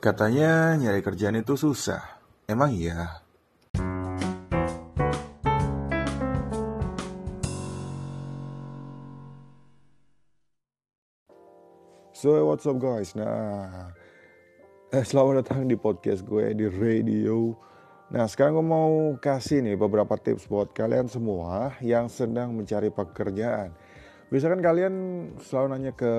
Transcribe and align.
Katanya 0.00 0.80
nyari 0.80 1.04
kerjaan 1.04 1.44
itu 1.44 1.60
susah. 1.60 2.00
Emang 2.48 2.72
iya? 2.72 3.20
So 12.16 12.32
what's 12.48 12.64
up 12.64 12.80
guys? 12.80 13.12
Nah, 13.12 13.92
eh, 14.88 15.04
selamat 15.04 15.44
datang 15.44 15.68
di 15.68 15.76
podcast 15.76 16.24
gue 16.24 16.48
di 16.56 16.64
radio. 16.64 17.52
Nah 18.08 18.24
sekarang 18.24 18.56
gue 18.56 18.66
mau 18.72 18.92
kasih 19.20 19.60
nih 19.60 19.76
beberapa 19.76 20.16
tips 20.16 20.48
buat 20.48 20.72
kalian 20.72 21.12
semua 21.12 21.76
yang 21.84 22.08
sedang 22.08 22.56
mencari 22.56 22.88
pekerjaan. 22.88 23.76
Bisa 24.30 24.46
kan 24.46 24.62
kalian 24.62 24.94
selalu 25.42 25.66
nanya 25.74 25.92
ke 25.98 26.12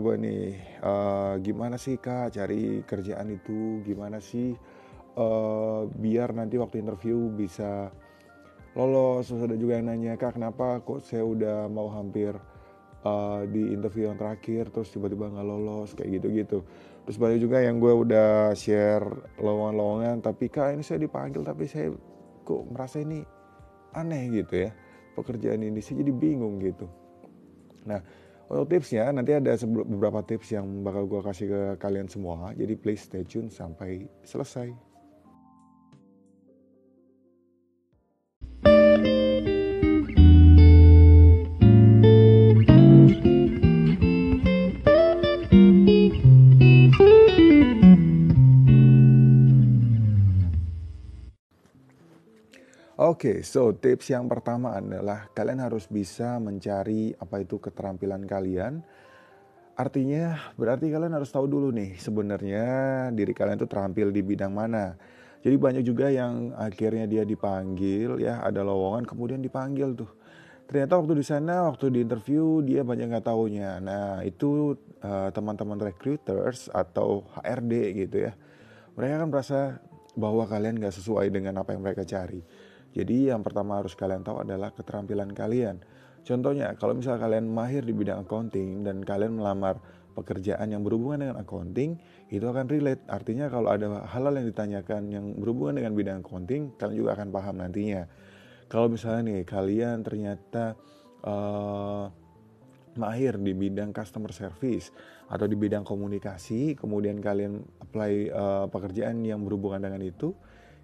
gue 0.00 0.16
nih, 0.16 0.44
uh, 0.80 1.36
gimana 1.44 1.76
sih 1.76 2.00
kak 2.00 2.32
cari 2.32 2.80
kerjaan 2.88 3.28
itu, 3.28 3.84
gimana 3.84 4.16
sih 4.16 4.56
uh, 5.20 5.84
biar 5.84 6.32
nanti 6.32 6.56
waktu 6.56 6.80
interview 6.80 7.28
bisa 7.28 7.92
lolos. 8.72 9.28
Terus 9.28 9.44
ada 9.44 9.60
juga 9.60 9.76
yang 9.76 9.92
nanya 9.92 10.16
kak 10.16 10.40
kenapa 10.40 10.80
kok 10.80 11.04
saya 11.04 11.20
udah 11.20 11.68
mau 11.68 11.92
hampir 11.92 12.32
uh, 13.04 13.44
di 13.44 13.76
interview 13.76 14.08
yang 14.08 14.16
terakhir 14.16 14.72
terus 14.72 14.88
tiba-tiba 14.96 15.28
nggak 15.28 15.44
lolos 15.44 15.92
kayak 15.92 16.16
gitu-gitu. 16.16 16.64
Terus 17.04 17.16
banyak 17.20 17.44
juga 17.44 17.60
yang 17.60 17.76
gue 17.76 17.92
udah 17.92 18.56
share 18.56 19.04
lowongan-lowongan 19.36 20.24
tapi 20.24 20.48
kak 20.48 20.80
ini 20.80 20.80
saya 20.80 20.96
dipanggil 20.96 21.44
tapi 21.44 21.68
saya 21.68 21.92
kok 22.40 22.64
merasa 22.72 23.04
ini 23.04 23.20
aneh 23.92 24.32
gitu 24.32 24.64
ya 24.64 24.72
pekerjaan 25.12 25.60
ini 25.60 25.84
sih 25.84 25.92
jadi 25.92 26.08
bingung 26.08 26.56
gitu. 26.64 26.99
Nah 27.86 28.00
untuk 28.50 28.66
tipsnya 28.66 29.14
nanti 29.14 29.30
ada 29.30 29.54
beberapa 29.62 30.26
tips 30.26 30.58
yang 30.58 30.82
bakal 30.82 31.06
gue 31.06 31.20
kasih 31.22 31.46
ke 31.46 31.60
kalian 31.78 32.10
semua 32.10 32.50
jadi 32.58 32.74
please 32.74 33.06
stay 33.06 33.22
tune 33.22 33.46
sampai 33.46 34.10
selesai. 34.26 34.89
Oke, 53.20 53.36
okay, 53.36 53.44
so 53.44 53.68
tips 53.76 54.16
yang 54.16 54.32
pertama 54.32 54.80
adalah 54.80 55.28
kalian 55.36 55.60
harus 55.60 55.84
bisa 55.84 56.40
mencari 56.40 57.12
apa 57.20 57.44
itu 57.44 57.60
keterampilan 57.60 58.24
kalian. 58.24 58.80
Artinya 59.76 60.40
berarti 60.56 60.88
kalian 60.88 61.12
harus 61.12 61.28
tahu 61.28 61.44
dulu 61.44 61.68
nih 61.68 62.00
sebenarnya 62.00 62.64
diri 63.12 63.36
kalian 63.36 63.60
itu 63.60 63.68
terampil 63.68 64.08
di 64.08 64.24
bidang 64.24 64.56
mana. 64.56 64.96
Jadi 65.44 65.52
banyak 65.52 65.84
juga 65.84 66.08
yang 66.08 66.56
akhirnya 66.56 67.04
dia 67.04 67.28
dipanggil 67.28 68.24
ya 68.24 68.40
ada 68.40 68.64
lowongan 68.64 69.04
kemudian 69.04 69.44
dipanggil 69.44 69.92
tuh. 69.92 70.08
Ternyata 70.64 70.96
waktu 70.96 71.20
di 71.20 71.24
sana 71.28 71.68
waktu 71.68 71.92
di 71.92 72.00
interview 72.00 72.64
dia 72.64 72.80
banyak 72.80 73.04
nggak 73.04 73.28
taunya. 73.28 73.84
Nah 73.84 74.24
itu 74.24 74.80
uh, 75.04 75.28
teman-teman 75.28 75.76
recruiters 75.76 76.72
atau 76.72 77.28
HRD 77.36 78.00
gitu 78.00 78.32
ya. 78.32 78.32
Mereka 78.96 79.14
kan 79.20 79.28
merasa 79.28 79.60
bahwa 80.16 80.48
kalian 80.48 80.80
nggak 80.80 80.96
sesuai 80.96 81.28
dengan 81.28 81.60
apa 81.60 81.76
yang 81.76 81.84
mereka 81.84 82.08
cari. 82.08 82.70
Jadi 82.90 83.30
yang 83.30 83.46
pertama 83.46 83.78
harus 83.78 83.94
kalian 83.94 84.26
tahu 84.26 84.42
adalah 84.42 84.74
keterampilan 84.74 85.30
kalian. 85.30 85.78
Contohnya, 86.20 86.74
kalau 86.76 86.98
misalnya 86.98 87.22
kalian 87.22 87.48
mahir 87.48 87.86
di 87.86 87.94
bidang 87.96 88.26
accounting 88.26 88.84
dan 88.84 89.00
kalian 89.00 89.40
melamar 89.40 89.80
pekerjaan 90.12 90.68
yang 90.68 90.82
berhubungan 90.84 91.24
dengan 91.24 91.36
accounting, 91.40 91.96
itu 92.28 92.44
akan 92.44 92.66
relate. 92.68 93.00
Artinya 93.08 93.48
kalau 93.48 93.72
ada 93.72 94.04
hal-hal 94.10 94.34
yang 94.42 94.46
ditanyakan 94.50 95.02
yang 95.08 95.24
berhubungan 95.38 95.80
dengan 95.80 95.92
bidang 95.96 96.18
accounting, 96.20 96.76
kalian 96.76 96.96
juga 96.98 97.10
akan 97.16 97.28
paham 97.32 97.54
nantinya. 97.62 98.02
Kalau 98.68 98.86
misalnya 98.90 99.32
nih, 99.32 99.40
kalian 99.48 99.96
ternyata 100.04 100.78
uh, 101.24 102.06
mahir 102.98 103.38
di 103.38 103.54
bidang 103.54 103.94
customer 103.94 104.34
service 104.34 104.90
atau 105.30 105.46
di 105.46 105.54
bidang 105.54 105.86
komunikasi, 105.86 106.74
kemudian 106.74 107.22
kalian 107.22 107.62
apply 107.80 108.12
uh, 108.34 108.66
pekerjaan 108.66 109.22
yang 109.22 109.40
berhubungan 109.46 109.86
dengan 109.86 110.02
itu, 110.02 110.34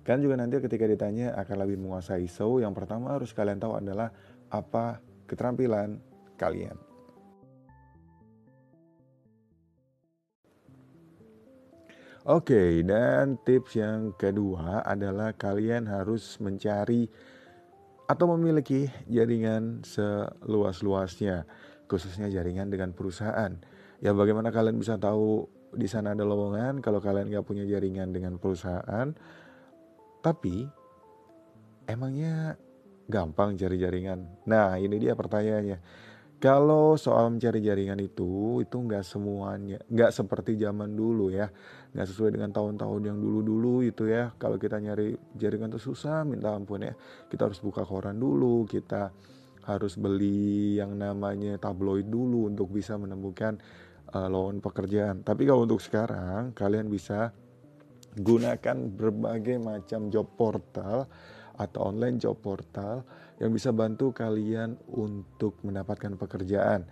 Kalian 0.06 0.22
juga 0.22 0.38
nanti 0.38 0.62
ketika 0.62 0.86
ditanya 0.86 1.34
akan 1.34 1.66
lebih 1.66 1.82
menguasai. 1.82 2.30
So, 2.30 2.62
yang 2.62 2.70
pertama 2.78 3.18
harus 3.18 3.34
kalian 3.34 3.58
tahu 3.58 3.74
adalah 3.74 4.14
apa 4.54 5.02
keterampilan 5.26 5.98
kalian. 6.38 6.78
Oke, 12.26 12.54
okay, 12.54 12.70
dan 12.86 13.34
tips 13.42 13.78
yang 13.78 14.14
kedua 14.14 14.86
adalah 14.86 15.34
kalian 15.34 15.90
harus 15.90 16.38
mencari 16.38 17.10
atau 18.06 18.30
memiliki 18.34 18.86
jaringan 19.10 19.82
seluas-luasnya, 19.82 21.46
khususnya 21.90 22.30
jaringan 22.30 22.70
dengan 22.70 22.94
perusahaan. 22.94 23.58
Ya, 23.98 24.14
bagaimana 24.14 24.54
kalian 24.54 24.78
bisa 24.78 24.98
tahu 24.98 25.50
di 25.74 25.90
sana 25.90 26.14
ada 26.14 26.22
lowongan 26.22 26.78
kalau 26.78 27.02
kalian 27.02 27.30
nggak 27.30 27.46
punya 27.46 27.66
jaringan 27.66 28.14
dengan 28.14 28.38
perusahaan? 28.38 29.14
Tapi 30.26 30.66
emangnya 31.86 32.58
gampang 33.06 33.54
cari 33.54 33.78
jaringan? 33.78 34.42
Nah 34.50 34.74
ini 34.74 34.98
dia 34.98 35.14
pertanyaannya. 35.14 35.78
Kalau 36.42 36.98
soal 36.98 37.30
mencari 37.30 37.62
jaringan 37.62 37.96
itu, 38.02 38.60
itu 38.60 38.76
nggak 38.76 39.06
semuanya, 39.06 39.78
nggak 39.86 40.10
seperti 40.10 40.58
zaman 40.58 40.92
dulu 40.98 41.30
ya, 41.30 41.48
nggak 41.94 42.06
sesuai 42.10 42.34
dengan 42.36 42.50
tahun-tahun 42.52 43.06
yang 43.06 43.18
dulu-dulu 43.22 43.86
itu 43.86 44.10
ya. 44.10 44.34
Kalau 44.34 44.58
kita 44.58 44.82
nyari 44.82 45.14
jaringan 45.38 45.70
itu 45.72 45.94
susah, 45.94 46.26
minta 46.26 46.52
ampun 46.52 46.84
ya. 46.90 46.92
Kita 47.30 47.46
harus 47.46 47.62
buka 47.62 47.86
koran 47.86 48.18
dulu, 48.18 48.66
kita 48.66 49.14
harus 49.64 49.94
beli 49.94 50.76
yang 50.76 50.98
namanya 50.98 51.54
tabloid 51.56 52.10
dulu 52.10 52.50
untuk 52.50 52.68
bisa 52.74 52.98
menemukan 52.98 53.56
uh, 54.10 54.26
lowongan 54.26 54.58
pekerjaan. 54.58 55.16
Tapi 55.22 55.46
kalau 55.48 55.64
untuk 55.64 55.80
sekarang, 55.80 56.50
kalian 56.52 56.90
bisa 56.90 57.30
gunakan 58.16 58.76
berbagai 58.96 59.60
macam 59.60 60.08
job 60.08 60.24
portal 60.40 61.04
atau 61.56 61.88
online 61.92 62.20
job 62.20 62.36
portal 62.40 63.04
yang 63.40 63.48
bisa 63.52 63.72
bantu 63.72 64.12
kalian 64.12 64.76
untuk 64.88 65.56
mendapatkan 65.60 66.16
pekerjaan. 66.16 66.84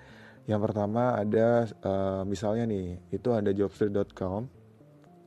Yang 0.45 0.61
pertama 0.69 1.17
ada 1.17 1.65
uh, 1.81 2.21
misalnya 2.29 2.69
nih, 2.69 3.01
itu 3.17 3.33
ada 3.33 3.49
jobstreet.com. 3.53 4.49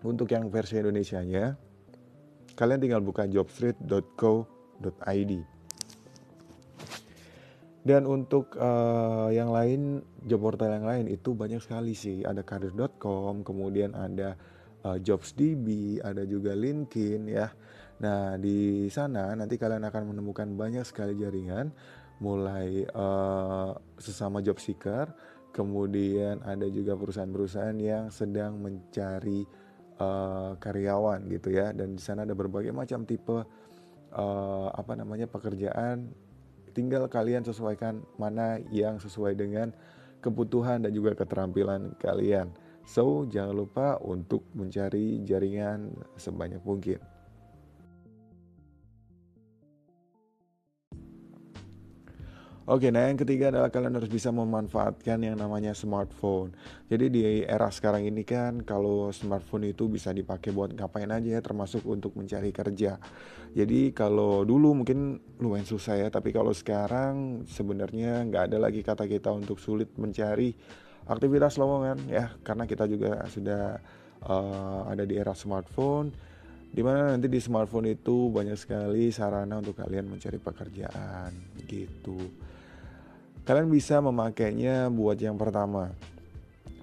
Untuk 0.05 0.29
yang 0.29 0.53
versi 0.53 0.77
Indonesia-nya, 0.77 1.57
kalian 2.53 2.77
tinggal 2.77 3.01
buka 3.01 3.25
jobstreet.co.id. 3.25 5.33
Dan 7.81 8.05
untuk 8.05 8.53
uh, 8.61 9.33
yang 9.33 9.49
lain, 9.49 10.05
job 10.21 10.45
portal 10.45 10.69
yang 10.69 10.85
lain 10.85 11.09
itu 11.09 11.33
banyak 11.33 11.65
sekali 11.65 11.97
sih. 11.97 12.21
Ada 12.21 12.45
karir.com, 12.45 13.41
kemudian 13.41 13.97
ada 13.97 14.37
uh, 14.87 14.97
JobsDB, 15.03 15.99
ada 15.99 16.23
juga 16.23 16.55
LinkedIn 16.55 17.27
ya. 17.27 17.51
Nah, 17.99 18.39
di 18.39 18.87
sana 18.87 19.35
nanti 19.35 19.59
kalian 19.59 19.83
akan 19.83 20.15
menemukan 20.15 20.47
banyak 20.55 20.87
sekali 20.87 21.19
jaringan 21.19 21.73
mulai 22.23 22.87
uh, 22.95 23.75
sesama 23.99 24.39
job 24.39 24.57
seeker, 24.57 25.11
kemudian 25.51 26.39
ada 26.47 26.65
juga 26.71 26.95
perusahaan-perusahaan 26.95 27.77
yang 27.77 28.09
sedang 28.13 28.57
mencari 28.61 29.45
uh, 30.01 30.53
karyawan 30.57 31.25
gitu 31.29 31.53
ya 31.53 31.73
dan 31.73 31.97
di 31.97 32.01
sana 32.01 32.23
ada 32.25 32.37
berbagai 32.37 32.73
macam 32.73 33.03
tipe 33.05 33.41
uh, 34.13 34.67
apa 34.73 34.93
namanya 34.93 35.25
pekerjaan 35.25 36.09
tinggal 36.77 37.09
kalian 37.09 37.41
sesuaikan 37.41 38.05
mana 38.21 38.61
yang 38.69 39.01
sesuai 39.01 39.33
dengan 39.33 39.73
kebutuhan 40.21 40.85
dan 40.85 40.93
juga 40.93 41.17
keterampilan 41.17 41.97
kalian. 41.97 42.53
So, 42.87 43.27
jangan 43.27 43.51
lupa 43.51 43.99
untuk 43.99 44.47
mencari 44.55 45.19
jaringan 45.27 45.91
sebanyak 46.15 46.63
mungkin. 46.63 47.03
Oke, 52.67 52.91
nah 52.91 53.07
yang 53.07 53.15
ketiga 53.15 53.47
adalah 53.47 53.71
kalian 53.71 53.95
harus 53.95 54.11
bisa 54.11 54.27
memanfaatkan 54.27 55.23
yang 55.23 55.39
namanya 55.39 55.71
smartphone. 55.71 56.51
Jadi 56.91 57.05
di 57.07 57.23
era 57.43 57.71
sekarang 57.71 58.03
ini 58.03 58.27
kan 58.27 58.59
kalau 58.63 59.07
smartphone 59.15 59.71
itu 59.71 59.87
bisa 59.87 60.11
dipakai 60.11 60.51
buat 60.51 60.75
ngapain 60.75 61.07
aja 61.07 61.39
ya, 61.39 61.41
termasuk 61.43 61.87
untuk 61.87 62.19
mencari 62.19 62.51
kerja. 62.51 62.99
Jadi 63.55 63.95
kalau 63.95 64.43
dulu 64.43 64.83
mungkin 64.83 65.15
lumayan 65.39 65.63
susah 65.63 65.95
ya, 65.95 66.07
tapi 66.11 66.35
kalau 66.35 66.51
sekarang 66.51 67.47
sebenarnya 67.47 68.27
nggak 68.27 68.51
ada 68.51 68.59
lagi 68.59 68.83
kata 68.83 69.07
kita 69.07 69.31
untuk 69.31 69.63
sulit 69.63 69.87
mencari 69.95 70.51
aktivitas 71.07 71.57
lowongan 71.57 71.97
ya. 72.11 72.35
Karena 72.43 72.67
kita 72.67 72.85
juga 72.85 73.25
sudah 73.31 73.79
uh, 74.27 74.87
ada 74.87 75.03
di 75.07 75.15
era 75.15 75.33
smartphone 75.33 76.11
di 76.67 76.83
mana 76.83 77.15
nanti 77.15 77.31
di 77.31 77.39
smartphone 77.39 77.95
itu 77.95 78.27
banyak 78.29 78.59
sekali 78.59 79.09
sarana 79.09 79.63
untuk 79.63 79.79
kalian 79.79 80.11
mencari 80.11 80.37
pekerjaan 80.37 81.31
gitu. 81.65 82.19
Kalian 83.47 83.71
bisa 83.71 84.03
memakainya 84.03 84.91
buat 84.91 85.15
yang 85.17 85.39
pertama. 85.39 85.95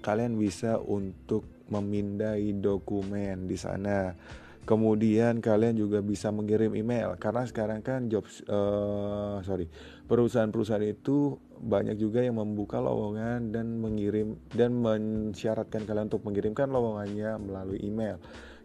Kalian 0.00 0.40
bisa 0.40 0.80
untuk 0.80 1.44
memindai 1.68 2.56
dokumen 2.56 3.44
di 3.44 3.56
sana. 3.60 4.16
Kemudian 4.64 5.44
kalian 5.44 5.76
juga 5.76 6.00
bisa 6.00 6.32
mengirim 6.32 6.72
email 6.72 7.20
karena 7.20 7.44
sekarang 7.44 7.84
kan 7.84 8.08
job 8.08 8.24
uh, 8.48 9.44
sorry 9.44 9.68
perusahaan-perusahaan 10.08 10.88
itu 10.88 11.36
banyak 11.60 11.96
juga 12.00 12.22
yang 12.22 12.38
membuka 12.38 12.82
lowongan 12.82 13.54
dan 13.54 13.78
mengirim 13.78 14.38
dan 14.50 14.74
mensyaratkan 14.74 15.86
kalian 15.86 16.10
untuk 16.10 16.26
mengirimkan 16.26 16.70
lowongannya 16.70 17.38
melalui 17.38 17.80
email. 17.82 18.18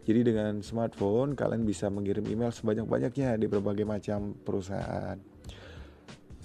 Jadi 0.04 0.32
dengan 0.32 0.64
smartphone 0.64 1.36
kalian 1.36 1.62
bisa 1.68 1.92
mengirim 1.92 2.24
email 2.26 2.50
sebanyak-banyaknya 2.50 3.36
di 3.36 3.46
berbagai 3.46 3.84
macam 3.84 4.34
perusahaan. 4.42 5.20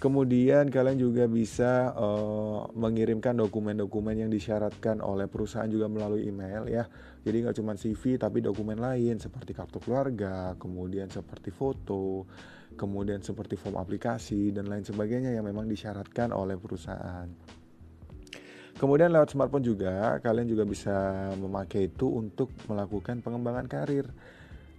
Kemudian 0.05 0.69
kalian 0.69 1.01
juga 1.01 1.25
bisa 1.25 1.89
uh, 1.97 2.69
mengirimkan 2.77 3.33
dokumen-dokumen 3.41 4.21
yang 4.21 4.29
disyaratkan 4.29 5.01
oleh 5.01 5.25
perusahaan 5.25 5.65
juga 5.65 5.89
melalui 5.89 6.29
email 6.29 6.69
ya. 6.69 6.85
Jadi 7.25 7.41
nggak 7.41 7.57
cuma 7.57 7.73
CV 7.73 8.21
tapi 8.21 8.37
dokumen 8.45 8.77
lain 8.77 9.17
seperti 9.17 9.57
kartu 9.57 9.81
keluarga, 9.81 10.53
kemudian 10.61 11.09
seperti 11.09 11.49
foto, 11.49 12.29
kemudian 12.77 13.25
seperti 13.25 13.57
form 13.57 13.81
aplikasi 13.81 14.53
dan 14.53 14.69
lain 14.69 14.85
sebagainya 14.85 15.33
yang 15.33 15.41
memang 15.41 15.65
disyaratkan 15.65 16.29
oleh 16.29 16.53
perusahaan. 16.61 17.25
Kemudian 18.77 19.09
lewat 19.09 19.33
smartphone 19.33 19.65
juga 19.65 20.21
kalian 20.21 20.45
juga 20.45 20.69
bisa 20.69 20.93
memakai 21.33 21.89
itu 21.89 22.13
untuk 22.13 22.53
melakukan 22.69 23.25
pengembangan 23.25 23.65
karir 23.65 24.05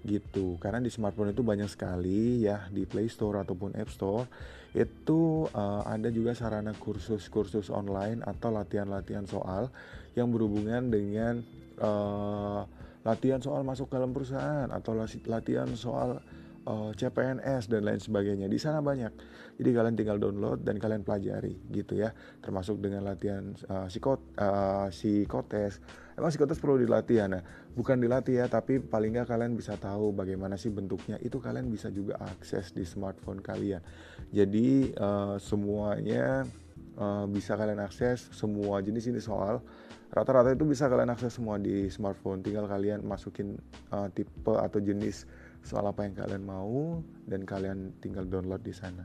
gitu 0.07 0.55
karena 0.63 0.79
di 0.79 0.87
smartphone 0.87 1.35
itu 1.35 1.43
banyak 1.43 1.67
sekali 1.67 2.47
ya 2.47 2.71
di 2.71 2.87
Play 2.87 3.11
Store 3.11 3.43
ataupun 3.43 3.75
App 3.75 3.91
Store 3.91 4.31
itu 4.77 5.49
uh, 5.57 5.83
ada 5.89 6.13
juga 6.13 6.37
sarana 6.37 6.77
kursus-kursus 6.77 7.73
online 7.73 8.21
atau 8.21 8.53
latihan-latihan 8.53 9.25
soal 9.25 9.73
yang 10.13 10.29
berhubungan 10.29 10.93
dengan 10.93 11.41
uh, 11.81 12.69
latihan 13.01 13.41
soal 13.41 13.65
masuk 13.65 13.89
dalam 13.89 14.13
perusahaan 14.13 14.69
atau 14.69 14.93
latihan 15.25 15.71
soal 15.79 16.21
uh, 16.67 16.91
eh, 16.91 16.91
CPNS 16.93 17.73
dan 17.73 17.87
lain 17.87 18.03
sebagainya. 18.03 18.51
Di 18.51 18.59
sana 18.59 18.83
banyak. 18.83 19.13
Jadi 19.57 19.71
kalian 19.73 19.97
tinggal 19.97 20.19
download 20.21 20.61
dan 20.67 20.77
kalian 20.77 21.07
pelajari 21.07 21.57
gitu 21.73 21.97
ya. 21.97 22.13
Termasuk 22.45 22.83
dengan 22.83 23.07
latihan 23.07 23.57
uh, 23.71 23.89
psikot 23.89 24.21
uh, 24.37 24.91
psikotes. 24.93 25.81
Emang 26.17 26.33
psikotes 26.33 26.57
perlu 26.57 26.81
dilatih 26.81 27.21
ya. 27.21 27.27
Nah, 27.29 27.45
bukan 27.77 28.01
dilatih 28.01 28.41
ya, 28.41 28.49
tapi 28.49 28.81
paling 28.81 29.13
nggak 29.13 29.29
kalian 29.29 29.53
bisa 29.53 29.77
tahu 29.77 30.17
bagaimana 30.17 30.57
sih 30.57 30.73
bentuknya. 30.73 31.21
Itu 31.21 31.39
kalian 31.45 31.69
bisa 31.69 31.93
juga 31.93 32.17
akses 32.25 32.73
di 32.73 32.89
smartphone 32.89 33.45
kalian. 33.45 33.85
Jadi 34.33 34.97
uh, 34.97 35.37
semuanya 35.37 36.49
uh, 36.97 37.29
bisa 37.29 37.55
kalian 37.55 37.85
akses 37.85 38.33
semua 38.33 38.81
jenis 38.81 39.13
ini 39.13 39.21
soal 39.21 39.61
rata-rata 40.09 40.57
itu 40.57 40.65
bisa 40.65 40.89
kalian 40.89 41.13
akses 41.13 41.37
semua 41.37 41.61
di 41.61 41.91
smartphone 41.93 42.41
tinggal 42.41 42.65
kalian 42.65 43.05
masukin 43.05 43.59
uh, 43.93 44.09
tipe 44.15 44.55
atau 44.55 44.79
jenis 44.79 45.27
soal 45.67 45.83
apa 45.91 46.07
yang 46.07 46.15
kalian 46.15 46.47
mau 46.47 47.03
dan 47.27 47.43
kalian 47.43 47.91
tinggal 47.99 48.23
download 48.23 48.63
di 48.63 48.71
sana. 48.71 49.03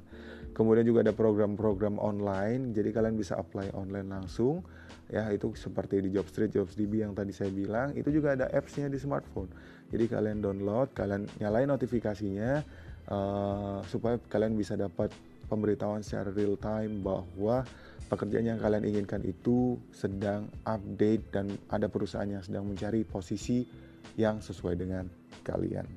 Kemudian 0.54 0.86
juga 0.86 1.02
ada 1.02 1.14
program-program 1.16 1.98
online, 1.98 2.70
jadi 2.76 2.94
kalian 2.94 3.18
bisa 3.18 3.40
apply 3.40 3.74
online 3.74 4.14
langsung. 4.14 4.62
Ya, 5.12 5.28
itu 5.28 5.52
seperti 5.60 6.00
di 6.00 6.16
Jobstreet, 6.16 6.56
Jobsdb 6.56 7.04
yang 7.04 7.12
tadi 7.12 7.36
saya 7.36 7.52
bilang, 7.52 7.92
itu 8.00 8.08
juga 8.16 8.32
ada 8.32 8.48
apps-nya 8.48 8.88
di 8.88 8.96
smartphone. 8.96 9.52
Jadi 9.92 10.08
kalian 10.08 10.40
download, 10.40 10.96
kalian 10.96 11.28
nyalain 11.44 11.68
notifikasinya 11.68 12.64
uh, 13.12 13.84
supaya 13.92 14.16
kalian 14.32 14.56
bisa 14.56 14.80
dapat 14.80 15.12
pemberitahuan 15.52 16.00
secara 16.00 16.32
real 16.32 16.56
time 16.56 17.04
bahwa 17.04 17.68
pekerjaan 18.08 18.56
yang 18.56 18.60
kalian 18.64 18.88
inginkan 18.88 19.20
itu 19.28 19.76
sedang 19.92 20.48
update 20.64 21.28
dan 21.36 21.60
ada 21.68 21.92
perusahaan 21.92 22.32
yang 22.32 22.40
sedang 22.40 22.64
mencari 22.64 23.04
posisi 23.04 23.68
yang 24.16 24.40
sesuai 24.40 24.80
dengan 24.80 25.12
kalian. 25.44 25.92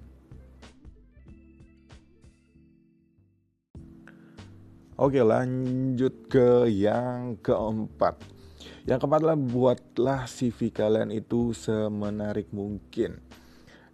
Oke 4.94 5.22
lanjut 5.22 6.30
ke 6.30 6.70
yang 6.70 7.34
keempat 7.42 8.33
Yang 8.84 8.98
keempat 9.04 9.18
adalah 9.24 9.38
buatlah 9.38 10.20
CV 10.28 10.74
kalian 10.74 11.10
itu 11.14 11.56
semenarik 11.56 12.50
mungkin. 12.50 13.18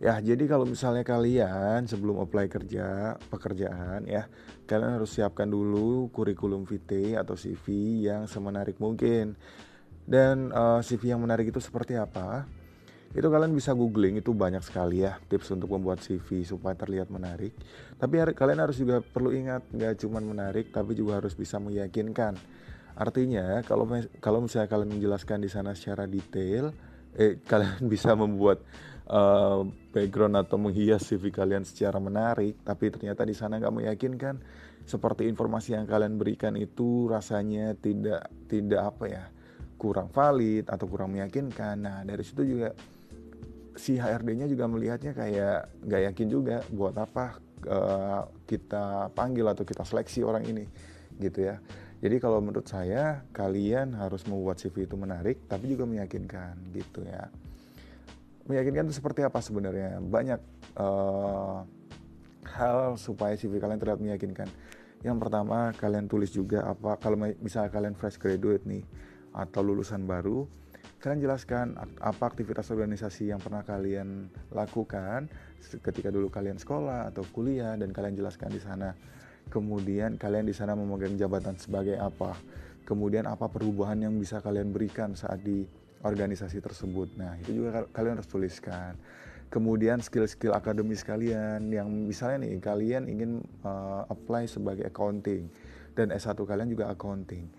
Ya 0.01 0.17
jadi 0.17 0.49
kalau 0.49 0.65
misalnya 0.65 1.05
kalian 1.05 1.85
sebelum 1.85 2.25
apply 2.25 2.49
kerja 2.49 3.21
pekerjaan 3.29 4.09
ya 4.09 4.25
Kalian 4.71 5.03
harus 5.03 5.19
siapkan 5.19 5.51
dulu 5.51 6.15
kurikulum 6.15 6.63
vitae 6.63 7.19
atau 7.19 7.35
CV 7.35 7.67
yang 8.07 8.31
semenarik 8.31 8.79
mungkin. 8.79 9.35
Dan 10.07 10.55
uh, 10.55 10.79
eh, 10.79 10.87
CV 10.87 11.11
yang 11.11 11.19
menarik 11.19 11.51
itu 11.51 11.59
seperti 11.59 11.99
apa? 11.99 12.47
itu 13.11 13.27
kalian 13.27 13.51
bisa 13.51 13.75
googling 13.75 14.23
itu 14.23 14.31
banyak 14.31 14.63
sekali 14.63 15.03
ya 15.03 15.19
tips 15.27 15.51
untuk 15.51 15.75
membuat 15.75 15.99
CV 15.99 16.47
supaya 16.47 16.79
terlihat 16.79 17.11
menarik. 17.11 17.51
Tapi 17.99 18.23
kalian 18.39 18.63
harus 18.63 18.79
juga 18.79 19.03
perlu 19.03 19.35
ingat 19.35 19.67
nggak 19.67 20.07
cuma 20.07 20.23
menarik 20.23 20.71
tapi 20.71 20.95
juga 20.95 21.19
harus 21.19 21.35
bisa 21.35 21.59
meyakinkan 21.59 22.39
artinya 23.01 23.65
kalau 23.65 23.89
kalau 24.21 24.45
misalnya 24.45 24.69
kalian 24.69 25.01
menjelaskan 25.01 25.41
di 25.41 25.49
sana 25.49 25.73
secara 25.73 26.05
detail 26.05 26.77
eh 27.17 27.41
kalian 27.51 27.89
bisa 27.89 28.13
membuat 28.13 28.61
uh, 29.09 29.65
background 29.91 30.37
atau 30.37 30.61
menghias 30.61 31.09
CV 31.09 31.33
kalian 31.33 31.65
secara 31.65 31.97
menarik 31.97 32.61
tapi 32.61 32.93
ternyata 32.93 33.25
di 33.25 33.33
sana 33.33 33.57
nggak 33.57 33.73
meyakinkan 33.73 34.37
seperti 34.85 35.25
informasi 35.33 35.73
yang 35.81 35.89
kalian 35.89 36.21
berikan 36.21 36.53
itu 36.61 37.09
rasanya 37.09 37.73
tidak 37.81 38.29
tidak 38.53 38.93
apa 38.93 39.05
ya 39.09 39.25
kurang 39.81 40.13
valid 40.13 40.69
atau 40.69 40.85
kurang 40.85 41.17
meyakinkan 41.17 41.81
nah 41.81 42.05
dari 42.05 42.21
situ 42.21 42.45
juga 42.45 42.77
si 43.81 43.97
HRD-nya 43.97 44.45
juga 44.45 44.69
melihatnya 44.69 45.17
kayak 45.17 45.89
nggak 45.89 46.03
yakin 46.13 46.29
juga 46.29 46.61
buat 46.69 46.93
apa 47.01 47.41
uh, 47.65 48.29
kita 48.45 49.09
panggil 49.17 49.49
atau 49.49 49.65
kita 49.65 49.89
seleksi 49.89 50.21
orang 50.21 50.45
ini 50.45 50.65
gitu 51.21 51.49
ya. 51.49 51.57
Jadi 52.01 52.17
kalau 52.17 52.41
menurut 52.41 52.65
saya 52.65 53.29
kalian 53.37 53.93
harus 53.93 54.25
membuat 54.25 54.57
CV 54.57 54.89
itu 54.89 54.97
menarik 54.97 55.45
tapi 55.45 55.69
juga 55.69 55.85
meyakinkan 55.85 56.57
gitu 56.73 57.05
ya. 57.05 57.29
Meyakinkan 58.49 58.89
itu 58.89 58.97
seperti 58.97 59.21
apa 59.21 59.39
sebenarnya? 59.45 60.01
Banyak 60.01 60.41
uh, 60.81 61.61
hal 62.49 62.97
supaya 62.97 63.37
CV 63.37 63.61
kalian 63.61 63.77
terlihat 63.77 64.01
meyakinkan. 64.01 64.49
Yang 65.05 65.17
pertama 65.21 65.77
kalian 65.77 66.09
tulis 66.09 66.33
juga 66.33 66.65
apa 66.65 66.97
kalau 66.97 67.21
misalnya 67.41 67.69
kalian 67.69 67.97
fresh 67.97 68.17
graduate 68.17 68.65
nih 68.65 68.85
atau 69.37 69.61
lulusan 69.63 70.05
baru 70.09 70.49
kalian 71.01 71.21
jelaskan 71.25 71.67
apa 72.05 72.29
aktivitas 72.29 72.69
organisasi 72.69 73.33
yang 73.33 73.41
pernah 73.41 73.65
kalian 73.65 74.29
lakukan 74.53 75.33
ketika 75.81 76.13
dulu 76.13 76.29
kalian 76.29 76.61
sekolah 76.61 77.09
atau 77.09 77.25
kuliah 77.33 77.73
dan 77.81 77.89
kalian 77.89 78.21
jelaskan 78.21 78.53
di 78.53 78.61
sana. 78.61 78.93
Kemudian 79.51 80.17
kalian 80.17 80.47
di 80.47 80.55
sana 80.55 80.79
memegang 80.79 81.19
jabatan 81.19 81.59
sebagai 81.59 81.99
apa? 81.99 82.39
Kemudian 82.87 83.27
apa 83.27 83.51
perubahan 83.51 83.99
yang 83.99 84.15
bisa 84.17 84.39
kalian 84.39 84.71
berikan 84.71 85.19
saat 85.19 85.43
di 85.43 85.67
organisasi 86.07 86.63
tersebut. 86.63 87.19
Nah, 87.19 87.37
itu 87.43 87.61
juga 87.61 87.85
kalian 87.93 88.23
harus 88.23 88.31
tuliskan. 88.31 88.95
Kemudian 89.51 89.99
skill-skill 89.99 90.55
akademis 90.55 91.03
kalian 91.03 91.75
yang 91.75 91.91
misalnya 91.91 92.47
nih 92.47 92.63
kalian 92.63 93.11
ingin 93.11 93.43
uh, 93.67 94.07
apply 94.07 94.47
sebagai 94.47 94.87
accounting 94.87 95.51
dan 95.99 96.15
S1 96.15 96.39
kalian 96.39 96.71
juga 96.71 96.87
accounting 96.87 97.51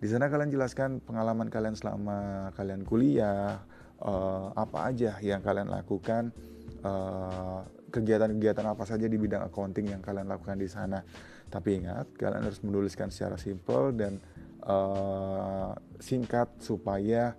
di 0.00 0.08
sana 0.08 0.32
kalian 0.32 0.48
jelaskan 0.48 1.04
pengalaman 1.04 1.52
kalian 1.52 1.76
selama 1.76 2.48
kalian 2.56 2.88
kuliah, 2.88 3.60
uh, 4.00 4.48
apa 4.56 4.88
aja 4.88 5.20
yang 5.20 5.44
kalian 5.44 5.68
lakukan, 5.68 6.32
kegiatan 6.80 7.68
kegiatan-kegiatan 7.92 8.64
apa 8.64 8.88
saja 8.88 9.04
di 9.04 9.20
bidang 9.20 9.52
accounting 9.52 9.92
yang 9.92 10.00
kalian 10.00 10.24
lakukan 10.24 10.56
di 10.56 10.64
sana. 10.72 11.04
Tapi 11.50 11.82
ingat, 11.82 12.14
kalian 12.14 12.46
harus 12.46 12.62
menuliskan 12.62 13.10
secara 13.10 13.34
simple 13.34 13.90
dan 13.92 14.22
uh, 14.64 15.74
singkat 15.98 16.62
supaya 16.62 17.34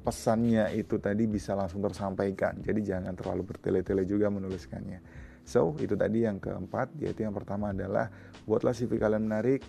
pesannya 0.00 0.76
itu 0.76 1.00
tadi 1.00 1.24
bisa 1.24 1.56
langsung 1.56 1.80
tersampaikan. 1.80 2.60
Jadi 2.60 2.80
jangan 2.84 3.16
terlalu 3.16 3.48
bertele-tele 3.48 4.04
juga 4.04 4.28
menuliskannya. 4.28 5.00
So, 5.42 5.74
itu 5.80 5.96
tadi 5.96 6.28
yang 6.28 6.36
keempat, 6.36 6.94
yaitu 7.00 7.24
yang 7.24 7.32
pertama 7.32 7.72
adalah 7.72 8.12
buatlah 8.44 8.76
CV 8.76 9.00
kalian 9.00 9.24
menarik, 9.24 9.64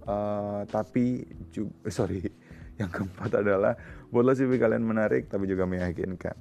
Uh, 0.00 0.64
tapi 0.72 1.28
juga, 1.52 1.92
sorry, 1.92 2.24
yang 2.80 2.88
keempat 2.88 3.44
adalah 3.44 3.76
buatlah 4.08 4.32
CV 4.32 4.56
kalian 4.56 4.80
menarik 4.80 5.28
tapi 5.28 5.44
juga 5.44 5.68
meyakinkan. 5.68 6.36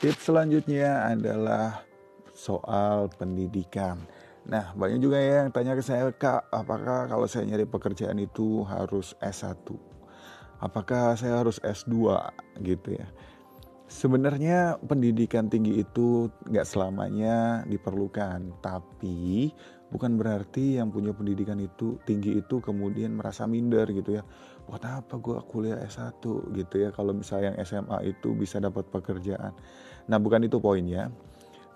Tips 0.00 0.32
selanjutnya 0.32 1.12
adalah 1.12 1.84
soal 2.32 3.12
pendidikan. 3.20 4.00
Nah, 4.48 4.72
banyak 4.72 4.96
juga 4.96 5.20
ya 5.20 5.44
yang 5.44 5.52
tanya 5.52 5.76
ke 5.76 5.84
saya, 5.84 6.08
Kak, 6.08 6.48
apakah 6.48 7.04
kalau 7.04 7.28
saya 7.28 7.44
nyari 7.44 7.68
pekerjaan 7.68 8.16
itu 8.16 8.64
harus 8.64 9.12
S1? 9.20 9.60
Apakah 10.56 11.20
saya 11.20 11.44
harus 11.44 11.60
S2 11.60 12.16
gitu 12.64 12.96
ya? 12.96 13.12
Sebenarnya 13.92 14.80
pendidikan 14.80 15.52
tinggi 15.52 15.84
itu 15.84 16.32
nggak 16.48 16.64
selamanya 16.64 17.68
diperlukan, 17.68 18.56
tapi 18.64 19.52
bukan 19.92 20.16
berarti 20.16 20.80
yang 20.80 20.88
punya 20.88 21.12
pendidikan 21.12 21.60
itu 21.60 22.00
tinggi 22.08 22.40
itu 22.40 22.62
kemudian 22.64 23.12
merasa 23.20 23.44
minder 23.44 23.84
gitu 23.92 24.16
ya. 24.16 24.24
buat 24.70 24.86
apa 24.86 25.18
gue 25.18 25.34
kuliah 25.50 25.82
S1 25.82 26.22
gitu 26.54 26.74
ya 26.78 26.94
kalau 26.94 27.10
misalnya 27.10 27.52
yang 27.52 27.58
SMA 27.66 27.98
itu 28.06 28.32
bisa 28.38 28.62
dapat 28.62 28.86
pekerjaan. 28.86 29.50
Nah 30.08 30.16
bukan 30.16 30.46
itu 30.46 30.62
poinnya, 30.62 31.10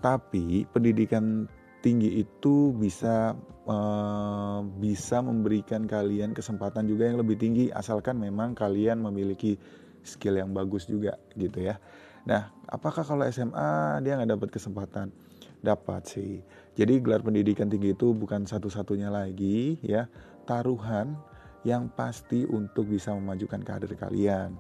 tapi 0.01 0.65
pendidikan 0.71 1.49
tinggi 1.85 2.25
itu 2.25 2.73
bisa 2.73 3.37
uh, 3.69 4.61
bisa 4.81 5.21
memberikan 5.21 5.85
kalian 5.85 6.33
kesempatan 6.33 6.89
juga 6.89 7.13
yang 7.13 7.21
lebih 7.21 7.37
tinggi 7.37 7.69
asalkan 7.69 8.17
memang 8.17 8.57
kalian 8.57 9.05
memiliki 9.05 9.61
skill 10.01 10.41
yang 10.41 10.57
bagus 10.57 10.89
juga 10.89 11.21
gitu 11.37 11.61
ya. 11.61 11.77
Nah 12.25 12.49
apakah 12.73 13.05
kalau 13.05 13.29
SMA 13.29 14.01
dia 14.01 14.17
nggak 14.17 14.33
dapat 14.33 14.49
kesempatan? 14.49 15.13
Dapat 15.61 16.03
sih. 16.09 16.41
Jadi 16.77 17.05
gelar 17.05 17.21
pendidikan 17.21 17.69
tinggi 17.69 17.93
itu 17.93 18.17
bukan 18.17 18.49
satu-satunya 18.49 19.13
lagi 19.13 19.77
ya 19.85 20.09
taruhan 20.49 21.17
yang 21.65 21.89
pasti 21.93 22.45
untuk 22.45 22.89
bisa 22.89 23.13
memajukan 23.17 23.61
karir 23.65 23.93
kalian. 23.97 24.57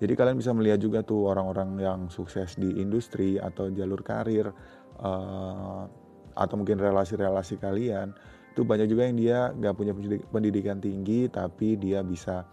Jadi 0.00 0.12
kalian 0.16 0.40
bisa 0.40 0.56
melihat 0.56 0.80
juga 0.80 1.04
tuh 1.04 1.28
orang-orang 1.28 1.76
yang 1.76 2.00
sukses 2.08 2.56
di 2.56 2.80
industri 2.80 3.36
atau 3.36 3.68
jalur 3.68 4.00
karir 4.00 4.48
uh, 4.96 5.84
atau 6.32 6.54
mungkin 6.56 6.80
relasi-relasi 6.80 7.60
kalian 7.60 8.16
itu 8.50 8.64
banyak 8.64 8.88
juga 8.88 9.06
yang 9.06 9.16
dia 9.20 9.38
nggak 9.52 9.74
punya 9.76 9.92
pendidikan 10.32 10.80
tinggi 10.80 11.28
tapi 11.28 11.76
dia 11.76 12.00
bisa 12.00 12.48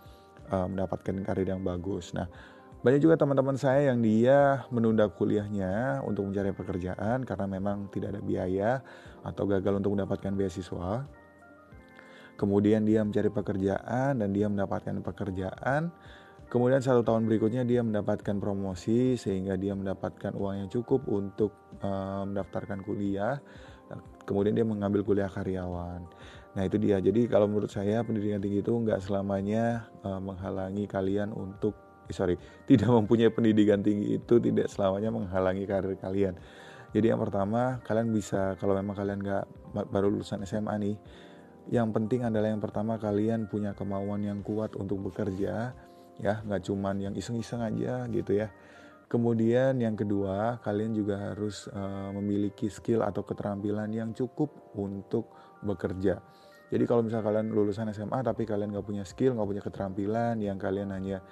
uh, 0.51 0.67
mendapatkan 0.67 1.23
karir 1.23 1.47
yang 1.47 1.63
bagus. 1.63 2.11
Nah 2.11 2.27
banyak 2.83 3.01
juga 3.01 3.15
teman-teman 3.17 3.55
saya 3.55 3.95
yang 3.95 4.03
dia 4.03 4.67
menunda 4.69 5.07
kuliahnya 5.07 6.03
untuk 6.03 6.27
mencari 6.29 6.51
pekerjaan 6.51 7.23
karena 7.23 7.47
memang 7.47 7.87
tidak 7.89 8.13
ada 8.13 8.21
biaya 8.21 8.71
atau 9.23 9.49
gagal 9.49 9.81
untuk 9.81 9.97
mendapatkan 9.97 10.35
beasiswa 10.35 11.07
kemudian 12.37 12.85
dia 12.85 13.01
mencari 13.01 13.33
pekerjaan 13.33 14.21
dan 14.21 14.29
dia 14.29 14.45
mendapatkan 14.45 15.01
pekerjaan 15.01 15.89
kemudian 16.47 16.79
satu 16.79 17.03
tahun 17.03 17.27
berikutnya 17.27 17.67
dia 17.67 17.83
mendapatkan 17.83 18.39
promosi 18.39 19.19
sehingga 19.19 19.59
dia 19.59 19.75
mendapatkan 19.75 20.35
uang 20.35 20.65
yang 20.65 20.69
cukup 20.71 21.03
untuk 21.07 21.51
uh, 21.83 22.23
mendaftarkan 22.27 22.83
kuliah. 22.83 23.39
Kemudian 24.27 24.59
dia 24.59 24.67
mengambil 24.67 25.07
kuliah 25.07 25.31
karyawan. 25.31 26.03
Nah 26.59 26.61
itu 26.67 26.75
dia. 26.75 26.99
Jadi 26.99 27.31
kalau 27.31 27.47
menurut 27.47 27.71
saya 27.71 28.03
pendidikan 28.03 28.43
tinggi 28.43 28.59
itu 28.59 28.73
nggak 28.75 28.99
selamanya 28.99 29.87
uh, 30.03 30.19
menghalangi 30.19 30.83
kalian 30.83 31.31
untuk 31.31 31.75
eh, 32.11 32.15
sorry 32.15 32.35
tidak 32.69 32.91
mempunyai 32.91 33.31
pendidikan 33.31 33.79
tinggi 33.79 34.19
itu 34.19 34.35
tidak 34.43 34.67
selamanya 34.67 35.11
menghalangi 35.11 35.63
karir 35.63 35.95
kalian. 35.95 36.35
Jadi 36.91 37.11
yang 37.11 37.19
pertama 37.19 37.79
kalian 37.83 38.11
bisa 38.11 38.55
kalau 38.59 38.75
memang 38.75 38.95
kalian 38.95 39.19
nggak 39.19 39.45
baru 39.91 40.07
lulusan 40.11 40.43
SMA 40.47 40.75
nih 40.79 40.95
yang 41.67 41.91
penting 41.91 42.23
adalah 42.23 42.47
yang 42.47 42.63
pertama 42.63 42.95
kalian 42.95 43.51
punya 43.51 43.75
kemauan 43.75 44.23
yang 44.23 44.39
kuat 44.39 44.71
untuk 44.79 45.11
bekerja 45.11 45.75
ya 46.21 46.41
nggak 46.41 46.61
cuman 46.65 46.95
yang 47.09 47.13
iseng-iseng 47.13 47.61
aja 47.61 48.05
gitu 48.09 48.33
ya. 48.33 48.49
Kemudian 49.07 49.79
yang 49.79 49.95
kedua 49.95 50.59
kalian 50.59 50.91
juga 50.91 51.31
harus 51.31 51.71
uh, 51.71 52.11
memiliki 52.11 52.67
skill 52.67 53.07
atau 53.07 53.23
keterampilan 53.23 53.87
yang 53.95 54.11
cukup 54.11 54.51
untuk 54.75 55.31
bekerja. 55.63 56.19
Jadi 56.67 56.83
kalau 56.83 56.99
misalnya 56.99 57.23
kalian 57.31 57.47
lulusan 57.55 57.87
SMA 57.95 58.19
tapi 58.19 58.43
kalian 58.43 58.75
nggak 58.75 58.83
punya 58.83 59.07
skill 59.07 59.39
nggak 59.39 59.47
punya 59.47 59.63
keterampilan 59.63 60.35
yang 60.43 60.59
kalian 60.59 60.91
hanya 60.91 61.23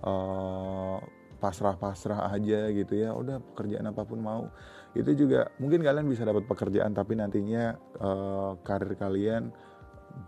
uh, 0.00 0.96
pasrah-pasrah 1.38 2.34
aja 2.34 2.66
gitu 2.74 2.94
ya 2.98 3.14
udah 3.14 3.38
pekerjaan 3.54 3.86
apa 3.86 4.02
pun 4.02 4.18
mau 4.18 4.50
itu 4.98 5.14
juga 5.14 5.54
mungkin 5.62 5.86
kalian 5.86 6.06
bisa 6.10 6.26
dapat 6.26 6.48
pekerjaan 6.50 6.90
tapi 6.90 7.14
nantinya 7.14 7.78
uh, 8.02 8.58
karir 8.66 8.98
kalian 8.98 9.54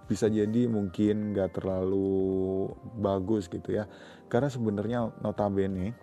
bisa 0.07 0.27
jadi 0.27 0.67
mungkin 0.67 1.35
nggak 1.35 1.61
terlalu 1.61 2.71
bagus 2.99 3.47
gitu 3.47 3.75
ya. 3.75 3.87
Karena 4.27 4.51
sebenarnya 4.51 5.11
notabene 5.23 5.95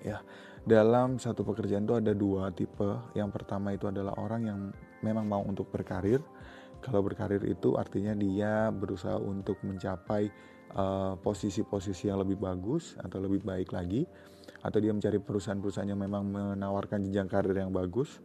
ya 0.00 0.22
dalam 0.64 1.20
satu 1.20 1.44
pekerjaan 1.44 1.84
itu 1.84 1.96
ada 1.96 2.12
dua 2.16 2.48
tipe. 2.54 3.12
Yang 3.12 3.30
pertama 3.36 3.76
itu 3.76 3.86
adalah 3.88 4.16
orang 4.16 4.42
yang 4.48 4.60
memang 5.04 5.28
mau 5.28 5.42
untuk 5.44 5.68
berkarir. 5.68 6.24
Kalau 6.80 7.00
berkarir 7.00 7.40
itu 7.48 7.76
artinya 7.80 8.12
dia 8.12 8.68
berusaha 8.68 9.16
untuk 9.16 9.56
mencapai 9.64 10.28
uh, 10.76 11.16
posisi-posisi 11.20 12.08
uh, 12.08 12.12
yang 12.12 12.18
lebih 12.24 12.36
bagus 12.40 12.96
atau 13.00 13.24
lebih 13.24 13.40
baik 13.40 13.72
lagi 13.72 14.04
atau 14.64 14.80
dia 14.80 14.92
mencari 14.92 15.20
perusahaan-perusahaan 15.20 15.88
yang 15.88 16.00
memang 16.00 16.24
menawarkan 16.24 17.04
jenjang 17.08 17.28
karir 17.28 17.56
yang 17.56 17.72
bagus 17.72 18.20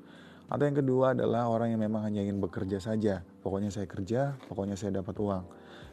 atau 0.50 0.64
yang 0.66 0.78
kedua 0.82 1.14
adalah 1.14 1.46
orang 1.46 1.78
yang 1.78 1.82
memang 1.86 2.10
hanya 2.10 2.26
ingin 2.26 2.42
bekerja 2.42 2.82
saja. 2.82 3.22
Pokoknya 3.46 3.70
saya 3.70 3.86
kerja, 3.86 4.34
pokoknya 4.50 4.74
saya 4.74 4.98
dapat 4.98 5.14
uang. 5.22 5.44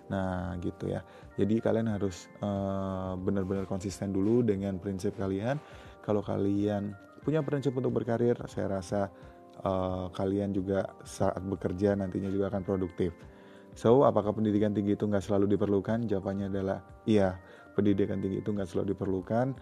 Nah 0.08 0.56
gitu 0.64 0.88
ya. 0.88 1.04
Jadi 1.36 1.60
kalian 1.60 1.92
harus 1.92 2.32
uh, 2.40 3.12
benar-benar 3.20 3.68
konsisten 3.68 4.16
dulu 4.16 4.40
dengan 4.40 4.80
prinsip 4.80 5.12
kalian. 5.20 5.60
Kalau 6.00 6.24
kalian 6.24 6.96
punya 7.20 7.44
prinsip 7.44 7.76
untuk 7.76 7.92
berkarir, 7.92 8.38
saya 8.48 8.80
rasa 8.80 9.12
uh, 9.60 10.08
kalian 10.16 10.56
juga 10.56 10.88
saat 11.04 11.44
bekerja 11.44 11.92
nantinya 11.92 12.32
juga 12.32 12.48
akan 12.48 12.64
produktif. 12.64 13.12
So, 13.76 14.08
apakah 14.08 14.32
pendidikan 14.32 14.72
tinggi 14.72 14.96
itu 14.96 15.04
nggak 15.04 15.20
selalu 15.20 15.52
diperlukan? 15.52 16.08
Jawabannya 16.08 16.48
adalah 16.48 16.80
iya, 17.04 17.36
pendidikan 17.76 18.24
tinggi 18.24 18.40
itu 18.40 18.48
nggak 18.56 18.72
selalu 18.72 18.96
diperlukan, 18.96 19.52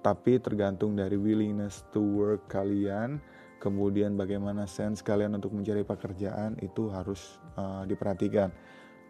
tapi 0.00 0.40
tergantung 0.40 0.96
dari 0.96 1.20
willingness 1.20 1.84
to 1.92 2.00
work 2.00 2.48
kalian 2.48 3.20
kemudian 3.58 4.14
bagaimana 4.14 4.64
sense 4.64 5.02
kalian 5.02 5.34
untuk 5.38 5.54
mencari 5.54 5.82
pekerjaan 5.82 6.58
itu 6.62 6.90
harus 6.90 7.38
uh, 7.58 7.82
diperhatikan. 7.84 8.50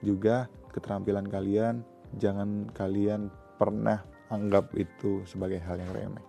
Juga 0.00 0.49
keterampilan 0.73 1.28
kalian 1.28 1.85
jangan 2.17 2.69
kalian 2.73 3.28
pernah 3.61 4.00
anggap 4.33 4.73
itu 4.76 5.25
sebagai 5.28 5.61
hal 5.61 5.81
yang 5.81 5.93
remeh. 5.93 6.25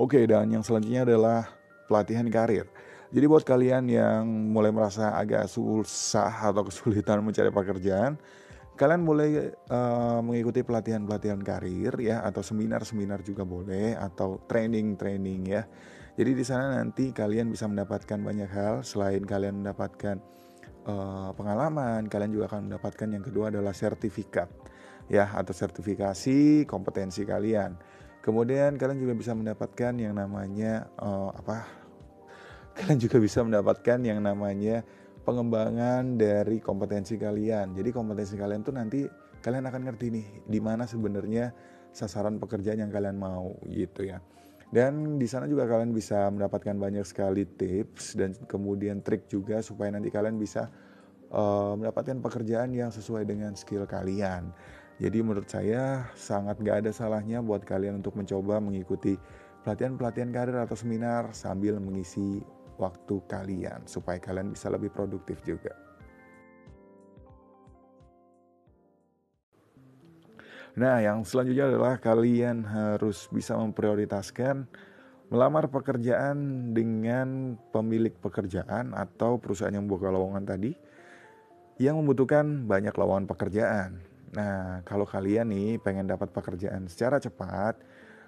Oke, 0.00 0.24
dan 0.24 0.48
yang 0.48 0.64
selanjutnya 0.64 1.04
adalah 1.04 1.52
pelatihan 1.86 2.26
karir. 2.32 2.66
Jadi 3.12 3.24
buat 3.28 3.44
kalian 3.44 3.92
yang 3.92 4.24
mulai 4.24 4.72
merasa 4.72 5.12
agak 5.12 5.44
susah 5.44 6.48
atau 6.48 6.64
kesulitan 6.64 7.20
mencari 7.20 7.52
pekerjaan, 7.52 8.16
kalian 8.82 9.06
boleh 9.06 9.54
uh, 9.70 10.18
mengikuti 10.26 10.66
pelatihan-pelatihan 10.66 11.38
karir 11.38 11.94
ya 12.02 12.26
atau 12.26 12.42
seminar-seminar 12.42 13.22
juga 13.22 13.46
boleh 13.46 13.94
atau 13.94 14.42
training-training 14.50 15.40
ya. 15.46 15.62
Jadi 16.18 16.34
di 16.34 16.42
sana 16.42 16.82
nanti 16.82 17.14
kalian 17.14 17.46
bisa 17.46 17.70
mendapatkan 17.70 18.18
banyak 18.18 18.50
hal 18.50 18.82
selain 18.82 19.22
kalian 19.22 19.62
mendapatkan 19.62 20.18
uh, 20.90 21.30
pengalaman, 21.38 22.10
kalian 22.10 22.34
juga 22.34 22.50
akan 22.50 22.74
mendapatkan 22.74 23.06
yang 23.06 23.22
kedua 23.22 23.54
adalah 23.54 23.70
sertifikat 23.70 24.50
ya 25.06 25.30
atau 25.30 25.54
sertifikasi 25.54 26.66
kompetensi 26.66 27.22
kalian. 27.22 27.78
Kemudian 28.18 28.82
kalian 28.82 28.98
juga 28.98 29.14
bisa 29.14 29.30
mendapatkan 29.30 29.94
yang 29.94 30.18
namanya 30.18 30.90
uh, 30.98 31.30
apa? 31.30 31.70
Kalian 32.82 32.98
juga 32.98 33.22
bisa 33.22 33.46
mendapatkan 33.46 34.02
yang 34.02 34.18
namanya 34.18 34.82
pengembangan 35.22 36.18
dari 36.18 36.58
kompetensi 36.58 37.14
kalian. 37.18 37.74
Jadi 37.74 37.90
kompetensi 37.94 38.34
kalian 38.34 38.60
tuh 38.66 38.74
nanti 38.74 39.06
kalian 39.42 39.66
akan 39.66 39.82
ngerti 39.90 40.06
nih 40.10 40.26
di 40.46 40.58
mana 40.62 40.86
sebenarnya 40.86 41.50
sasaran 41.92 42.38
pekerjaan 42.40 42.82
yang 42.82 42.90
kalian 42.90 43.18
mau 43.18 43.54
gitu 43.70 44.06
ya. 44.06 44.18
Dan 44.72 45.20
di 45.20 45.28
sana 45.28 45.44
juga 45.44 45.68
kalian 45.68 45.92
bisa 45.92 46.32
mendapatkan 46.32 46.72
banyak 46.72 47.04
sekali 47.04 47.44
tips 47.44 48.16
dan 48.16 48.32
kemudian 48.48 49.04
trik 49.04 49.28
juga 49.28 49.60
supaya 49.60 49.92
nanti 49.92 50.08
kalian 50.08 50.40
bisa 50.40 50.72
uh, 51.28 51.76
mendapatkan 51.76 52.24
pekerjaan 52.24 52.72
yang 52.72 52.88
sesuai 52.88 53.28
dengan 53.28 53.52
skill 53.52 53.84
kalian. 53.84 54.48
Jadi 54.96 55.18
menurut 55.20 55.44
saya 55.44 56.08
sangat 56.16 56.56
gak 56.64 56.86
ada 56.86 56.90
salahnya 56.94 57.44
buat 57.44 57.68
kalian 57.68 58.00
untuk 58.00 58.16
mencoba 58.16 58.64
mengikuti 58.64 59.20
pelatihan-pelatihan 59.60 60.30
karir 60.32 60.56
atau 60.56 60.78
seminar 60.78 61.36
sambil 61.36 61.76
mengisi 61.76 62.40
waktu 62.80 63.20
kalian 63.28 63.84
supaya 63.84 64.20
kalian 64.20 64.52
bisa 64.52 64.68
lebih 64.72 64.92
produktif 64.92 65.40
juga. 65.44 65.72
Nah, 70.72 71.04
yang 71.04 71.20
selanjutnya 71.20 71.68
adalah 71.68 72.00
kalian 72.00 72.64
harus 72.64 73.28
bisa 73.28 73.52
memprioritaskan 73.60 74.64
melamar 75.28 75.68
pekerjaan 75.68 76.72
dengan 76.72 77.60
pemilik 77.72 78.12
pekerjaan 78.16 78.96
atau 78.96 79.36
perusahaan 79.36 79.72
yang 79.72 79.84
buka 79.84 80.08
lowongan 80.08 80.44
tadi 80.48 80.72
yang 81.76 82.00
membutuhkan 82.00 82.64
banyak 82.64 82.92
lowongan 82.96 83.28
pekerjaan. 83.28 84.00
Nah, 84.32 84.80
kalau 84.88 85.04
kalian 85.04 85.52
nih 85.52 85.76
pengen 85.76 86.08
dapat 86.08 86.32
pekerjaan 86.32 86.88
secara 86.88 87.20
cepat, 87.20 87.76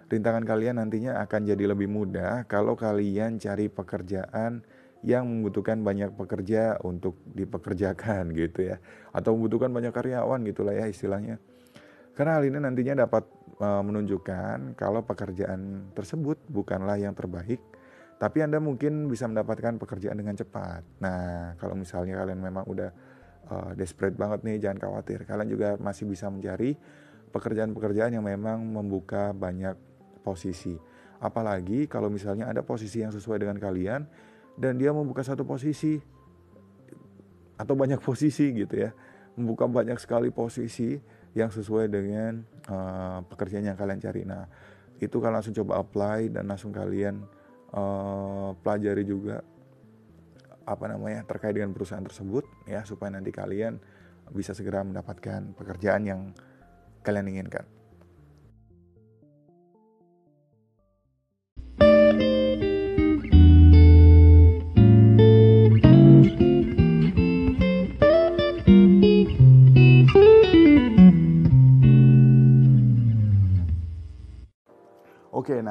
rintangan 0.09 0.45
kalian 0.45 0.81
nantinya 0.81 1.21
akan 1.25 1.49
jadi 1.49 1.65
lebih 1.73 1.89
mudah 1.89 2.45
kalau 2.49 2.77
kalian 2.77 3.41
cari 3.41 3.69
pekerjaan 3.69 4.65
yang 5.05 5.29
membutuhkan 5.29 5.85
banyak 5.85 6.17
pekerja 6.17 6.81
untuk 6.81 7.21
dipekerjakan 7.37 8.33
gitu 8.41 8.73
ya. 8.73 8.77
Atau 9.13 9.37
membutuhkan 9.37 9.69
banyak 9.73 9.93
karyawan 9.93 10.41
gitulah 10.49 10.73
ya 10.73 10.89
istilahnya. 10.89 11.37
Karena 12.15 12.39
hal 12.39 12.47
ini 12.47 12.59
nantinya 12.63 13.05
dapat 13.05 13.27
uh, 13.59 13.83
menunjukkan 13.83 14.79
kalau 14.79 15.03
pekerjaan 15.03 15.93
tersebut 15.93 16.39
bukanlah 16.47 16.95
yang 16.97 17.13
terbaik 17.13 17.59
tapi 18.15 18.41
Anda 18.41 18.63
mungkin 18.63 19.11
bisa 19.11 19.27
mendapatkan 19.27 19.77
pekerjaan 19.77 20.17
dengan 20.17 20.39
cepat. 20.39 20.81
Nah 21.03 21.59
kalau 21.59 21.75
misalnya 21.75 22.23
kalian 22.23 22.41
memang 22.41 22.65
udah 22.65 22.91
uh, 23.51 23.71
desperate 23.75 24.15
banget 24.15 24.47
nih, 24.47 24.57
jangan 24.63 24.87
khawatir. 24.87 25.27
Kalian 25.27 25.49
juga 25.51 25.69
masih 25.77 26.07
bisa 26.07 26.31
mencari 26.31 26.79
pekerjaan-pekerjaan 27.35 28.15
yang 28.15 28.25
memang 28.25 28.63
membuka 28.63 29.35
banyak 29.35 29.75
posisi. 30.25 30.73
Apalagi 31.21 31.85
kalau 31.85 32.09
misalnya 32.09 32.49
ada 32.49 32.65
posisi 32.65 33.05
yang 33.05 33.13
sesuai 33.13 33.45
dengan 33.45 33.61
kalian 33.61 34.09
dan 34.57 34.81
dia 34.81 34.91
membuka 34.91 35.21
satu 35.21 35.45
posisi 35.45 36.01
atau 37.61 37.75
banyak 37.77 38.01
posisi 38.09 38.51
gitu 38.57 38.75
ya. 38.75 38.91
Membuka 39.37 39.69
banyak 39.69 40.01
sekali 40.01 40.33
posisi 40.33 40.97
yang 41.35 41.51
sesuai 41.51 41.91
dengan 41.91 42.41
uh, 42.71 43.21
pekerjaan 43.27 43.67
yang 43.67 43.77
kalian 43.77 43.99
cari. 43.99 44.23
Nah, 44.23 44.47
itu 45.03 45.19
kalian 45.19 45.43
langsung 45.43 45.55
coba 45.59 45.83
apply 45.83 46.31
dan 46.31 46.47
langsung 46.47 46.71
kalian 46.71 47.27
uh, 47.75 48.55
pelajari 48.63 49.03
juga 49.03 49.43
apa 50.65 50.85
namanya 50.89 51.27
terkait 51.29 51.53
dengan 51.53 51.77
perusahaan 51.77 52.01
tersebut 52.01 52.49
ya 52.65 52.81
supaya 52.89 53.13
nanti 53.13 53.29
kalian 53.29 53.77
bisa 54.33 54.57
segera 54.57 54.81
mendapatkan 54.81 55.53
pekerjaan 55.53 56.03
yang 56.09 56.21
kalian 57.05 57.29
inginkan. 57.29 57.69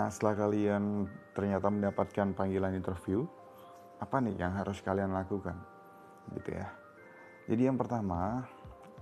Nah 0.03 0.11
setelah 0.11 0.35
kalian 0.35 1.07
ternyata 1.31 1.71
mendapatkan 1.71 2.35
panggilan 2.35 2.75
interview, 2.75 3.23
apa 4.03 4.19
nih 4.19 4.35
yang 4.35 4.51
harus 4.51 4.83
kalian 4.83 5.15
lakukan? 5.15 5.55
Gitu 6.35 6.59
ya. 6.59 6.67
Jadi 7.47 7.71
yang 7.71 7.79
pertama, 7.79 8.43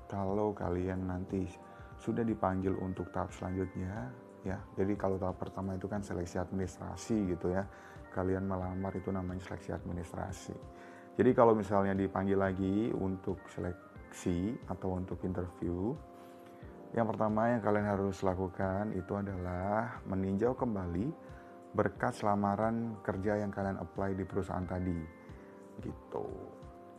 kalau 0.05 0.53
kalian 0.53 1.09
nanti 1.09 1.49
sudah 1.97 2.21
dipanggil 2.21 2.77
untuk 2.77 3.09
tahap 3.09 3.33
selanjutnya, 3.33 4.13
ya. 4.45 4.61
Jadi 4.77 4.93
kalau 4.93 5.17
tahap 5.17 5.41
pertama 5.41 5.73
itu 5.73 5.89
kan 5.89 6.05
seleksi 6.05 6.37
administrasi 6.37 7.33
gitu 7.33 7.49
ya. 7.49 7.65
Kalian 8.13 8.45
melamar 8.45 8.93
itu 8.93 9.09
namanya 9.09 9.41
seleksi 9.41 9.73
administrasi. 9.73 10.53
Jadi 11.17 11.33
kalau 11.33 11.57
misalnya 11.57 11.97
dipanggil 11.97 12.37
lagi 12.37 12.93
untuk 12.93 13.41
seleksi 13.49 14.53
atau 14.69 15.01
untuk 15.01 15.17
interview, 15.25 15.97
yang 16.91 17.07
pertama 17.07 17.55
yang 17.55 17.63
kalian 17.63 17.87
harus 17.87 18.19
lakukan 18.19 18.91
itu 18.91 19.15
adalah 19.15 20.03
meninjau 20.03 20.51
kembali 20.51 21.07
berkas 21.71 22.19
lamaran 22.19 22.99
kerja 22.99 23.39
yang 23.39 23.51
kalian 23.51 23.79
apply 23.79 24.11
di 24.11 24.27
perusahaan 24.27 24.67
tadi. 24.67 24.99
Gitu. 25.79 26.27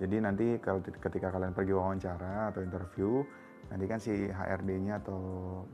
Jadi 0.01 0.17
nanti 0.19 0.47
kalau 0.65 0.81
ketika 0.81 1.29
kalian 1.29 1.53
pergi 1.53 1.77
wawancara 1.77 2.49
atau 2.49 2.65
interview, 2.65 3.21
nanti 3.69 3.85
kan 3.85 4.01
si 4.01 4.33
HRD-nya 4.33 5.05
atau 5.05 5.21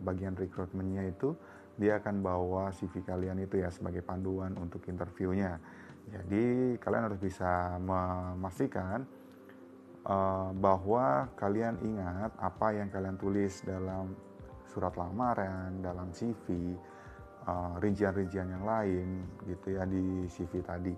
bagian 0.03 0.35
rekrutmennya 0.35 1.15
itu 1.15 1.33
dia 1.79 2.03
akan 2.03 2.19
bawa 2.19 2.75
CV 2.75 3.07
kalian 3.07 3.39
itu 3.39 3.63
ya 3.63 3.71
sebagai 3.71 4.03
panduan 4.03 4.59
untuk 4.59 4.83
interviewnya. 4.91 5.63
Jadi 6.11 6.75
kalian 6.83 7.07
harus 7.07 7.21
bisa 7.23 7.79
memastikan 7.79 9.07
uh, 10.09 10.51
bahwa 10.57 11.29
kalian 11.37 11.77
ingat 11.85 12.33
apa 12.41 12.75
yang 12.75 12.89
kalian 12.89 13.21
tulis 13.21 13.61
dalam 13.63 14.17
surat 14.69 14.93
lamaran, 14.97 15.81
dalam 15.85 16.11
CV, 16.11 16.75
uh, 17.49 17.77
rincian-rincian 17.81 18.49
yang 18.49 18.65
lain 18.65 19.25
gitu 19.47 19.77
ya 19.77 19.85
di 19.85 20.27
CV 20.29 20.61
tadi. 20.65 20.95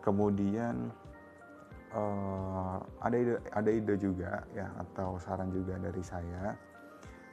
Kemudian 0.00 0.88
uh, 1.92 2.78
ada 3.04 3.16
ide, 3.18 3.34
ada 3.52 3.70
ide 3.70 3.94
juga 4.00 4.42
ya 4.56 4.66
atau 4.80 5.18
saran 5.20 5.50
juga 5.52 5.76
dari 5.76 6.02
saya. 6.02 6.56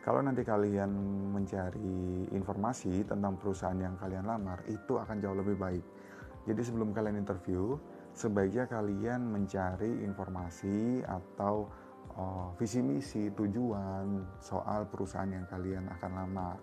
Kalau 0.07 0.23
nanti 0.23 0.39
kalian 0.39 0.87
mencari 1.35 2.31
informasi 2.31 3.03
tentang 3.03 3.35
perusahaan 3.35 3.75
yang 3.75 3.99
kalian 3.99 4.23
lamar, 4.23 4.63
itu 4.71 4.95
akan 4.95 5.19
jauh 5.19 5.35
lebih 5.35 5.59
baik. 5.59 5.83
Jadi 6.47 6.63
sebelum 6.63 6.95
kalian 6.95 7.19
interview, 7.19 7.75
sebaiknya 8.17 8.65
kalian 8.65 9.29
mencari 9.29 10.01
informasi 10.01 11.05
atau 11.05 11.69
uh, 12.17 12.49
visi 12.57 12.81
misi 12.81 13.29
tujuan 13.29 14.25
soal 14.41 14.89
perusahaan 14.89 15.29
yang 15.29 15.45
kalian 15.45 15.85
akan 15.85 16.11
lamar 16.17 16.57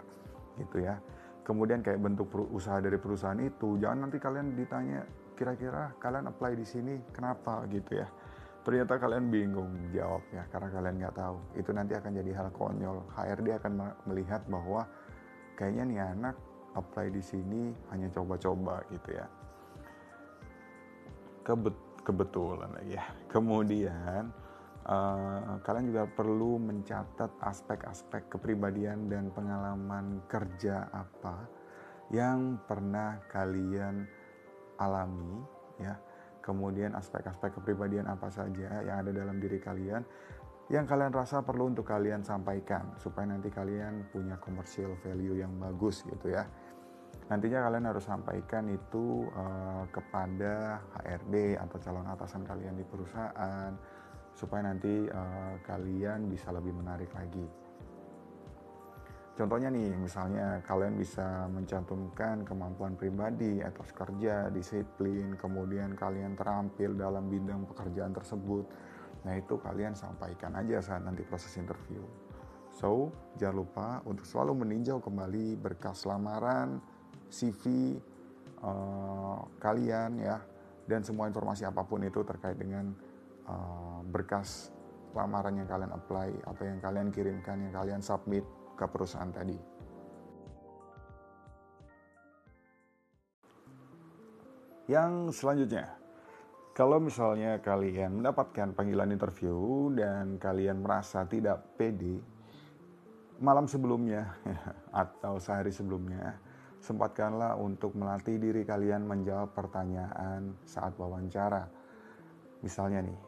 gitu 0.58 0.82
ya. 0.82 0.98
Kemudian 1.46 1.86
kayak 1.86 2.02
bentuk 2.02 2.26
usaha 2.50 2.82
dari 2.82 2.98
perusahaan 2.98 3.38
itu 3.38 3.78
jangan 3.78 4.08
nanti 4.10 4.18
kalian 4.18 4.58
ditanya 4.58 5.06
kira-kira 5.38 5.94
kalian 6.02 6.26
apply 6.26 6.58
di 6.58 6.66
sini 6.66 6.98
kenapa? 7.14 7.62
gitu 7.70 8.02
ya. 8.02 8.10
Ternyata 8.64 8.96
kalian 8.96 9.28
bingung 9.30 9.70
jawabnya 9.94 10.50
karena 10.50 10.68
kalian 10.74 10.96
nggak 11.06 11.14
tahu. 11.14 11.36
Itu 11.54 11.70
nanti 11.70 11.94
akan 11.94 12.10
jadi 12.18 12.32
hal 12.34 12.48
konyol. 12.50 12.98
HRD 13.14 13.60
akan 13.62 13.72
melihat 14.10 14.42
bahwa 14.50 14.88
kayaknya 15.54 15.84
nih 15.86 16.00
anak 16.02 16.36
apply 16.74 17.14
di 17.14 17.22
sini 17.22 17.70
hanya 17.94 18.10
coba-coba 18.10 18.82
gitu 18.90 19.14
ya 19.14 19.28
Kebet 21.44 21.76
kebetulan 22.02 22.72
lagi 22.72 22.96
ya. 22.96 23.04
Kemudian 23.34 24.32
uh, 24.88 25.60
kalian 25.60 25.86
juga 25.92 26.04
perlu 26.08 26.56
mencatat 26.56 27.30
aspek-aspek 27.44 28.32
kepribadian 28.32 29.12
dan 29.12 29.28
pengalaman 29.30 30.24
kerja 30.26 30.88
apa 30.88 31.44
yang 32.08 32.56
pernah 32.64 33.20
kalian 33.28 34.08
alami 34.80 35.44
ya. 35.80 35.94
Kemudian 36.44 36.92
aspek-aspek 36.92 37.56
kepribadian 37.60 38.04
apa 38.04 38.28
saja 38.28 38.84
yang 38.84 39.00
ada 39.00 39.08
dalam 39.12 39.40
diri 39.40 39.56
kalian 39.56 40.04
yang 40.72 40.88
kalian 40.88 41.12
rasa 41.12 41.44
perlu 41.44 41.68
untuk 41.68 41.84
kalian 41.84 42.24
sampaikan 42.24 42.96
supaya 42.96 43.28
nanti 43.28 43.52
kalian 43.52 44.08
punya 44.08 44.40
commercial 44.40 44.96
value 45.04 45.36
yang 45.36 45.52
bagus 45.60 46.00
gitu 46.08 46.32
ya 46.32 46.48
nantinya 47.32 47.64
kalian 47.64 47.86
harus 47.88 48.04
sampaikan 48.04 48.68
itu 48.68 49.24
uh, 49.32 49.88
kepada 49.88 50.80
HRD 51.00 51.56
atau 51.56 51.76
calon 51.80 52.08
atasan 52.08 52.44
kalian 52.44 52.76
di 52.76 52.84
perusahaan 52.84 53.72
supaya 54.34 54.68
nanti 54.68 55.08
uh, 55.08 55.56
kalian 55.64 56.28
bisa 56.28 56.52
lebih 56.52 56.74
menarik 56.74 57.08
lagi. 57.14 57.64
Contohnya 59.34 59.66
nih, 59.66 59.90
misalnya 59.98 60.62
kalian 60.62 60.94
bisa 60.94 61.50
mencantumkan 61.50 62.46
kemampuan 62.46 62.94
pribadi, 62.94 63.58
etos 63.58 63.90
kerja, 63.90 64.46
disiplin, 64.46 65.34
kemudian 65.34 65.98
kalian 65.98 66.38
terampil 66.38 66.94
dalam 66.94 67.26
bidang 67.26 67.66
pekerjaan 67.66 68.14
tersebut. 68.14 68.62
Nah 69.26 69.34
itu 69.34 69.58
kalian 69.58 69.98
sampaikan 69.98 70.54
aja 70.54 70.78
saat 70.78 71.02
nanti 71.02 71.26
proses 71.26 71.50
interview. 71.58 71.98
So, 72.70 73.10
jangan 73.34 73.56
lupa 73.58 73.88
untuk 74.06 74.22
selalu 74.22 74.66
meninjau 74.66 75.02
kembali 75.02 75.58
berkas 75.58 76.06
lamaran, 76.06 76.78
CV 77.34 77.62
uh, 78.62 78.70
eh, 78.70 79.38
kalian 79.58 80.22
ya 80.22 80.38
dan 80.86 81.02
semua 81.02 81.26
informasi 81.26 81.66
apa 81.66 81.82
pun 81.82 82.06
itu 82.06 82.22
terkait 82.22 82.54
dengan 82.54 82.94
uh, 83.50 84.00
berkas 84.06 84.70
lamaran 85.14 85.58
yang 85.58 85.66
kalian 85.66 85.90
apply 85.90 86.30
atau 86.46 86.62
yang 86.62 86.78
kalian 86.78 87.08
kirimkan 87.10 87.58
yang 87.58 87.74
kalian 87.74 88.02
submit 88.02 88.46
ke 88.74 88.84
perusahaan 88.86 89.30
tadi. 89.30 89.56
Yang 94.84 95.40
selanjutnya, 95.40 95.96
kalau 96.76 97.00
misalnya 97.00 97.56
kalian 97.64 98.20
mendapatkan 98.20 98.76
panggilan 98.76 99.16
interview 99.16 99.88
dan 99.96 100.36
kalian 100.36 100.84
merasa 100.84 101.24
tidak 101.24 101.78
pede 101.80 102.20
malam 103.40 103.64
sebelumnya 103.64 104.36
atau 104.92 105.40
sehari 105.40 105.72
sebelumnya, 105.72 106.36
sempatkanlah 106.84 107.56
untuk 107.56 107.96
melatih 107.96 108.36
diri 108.36 108.60
kalian 108.68 109.08
menjawab 109.08 109.56
pertanyaan 109.56 110.52
saat 110.68 110.92
wawancara. 111.00 111.64
Misalnya 112.60 113.08
nih, 113.08 113.20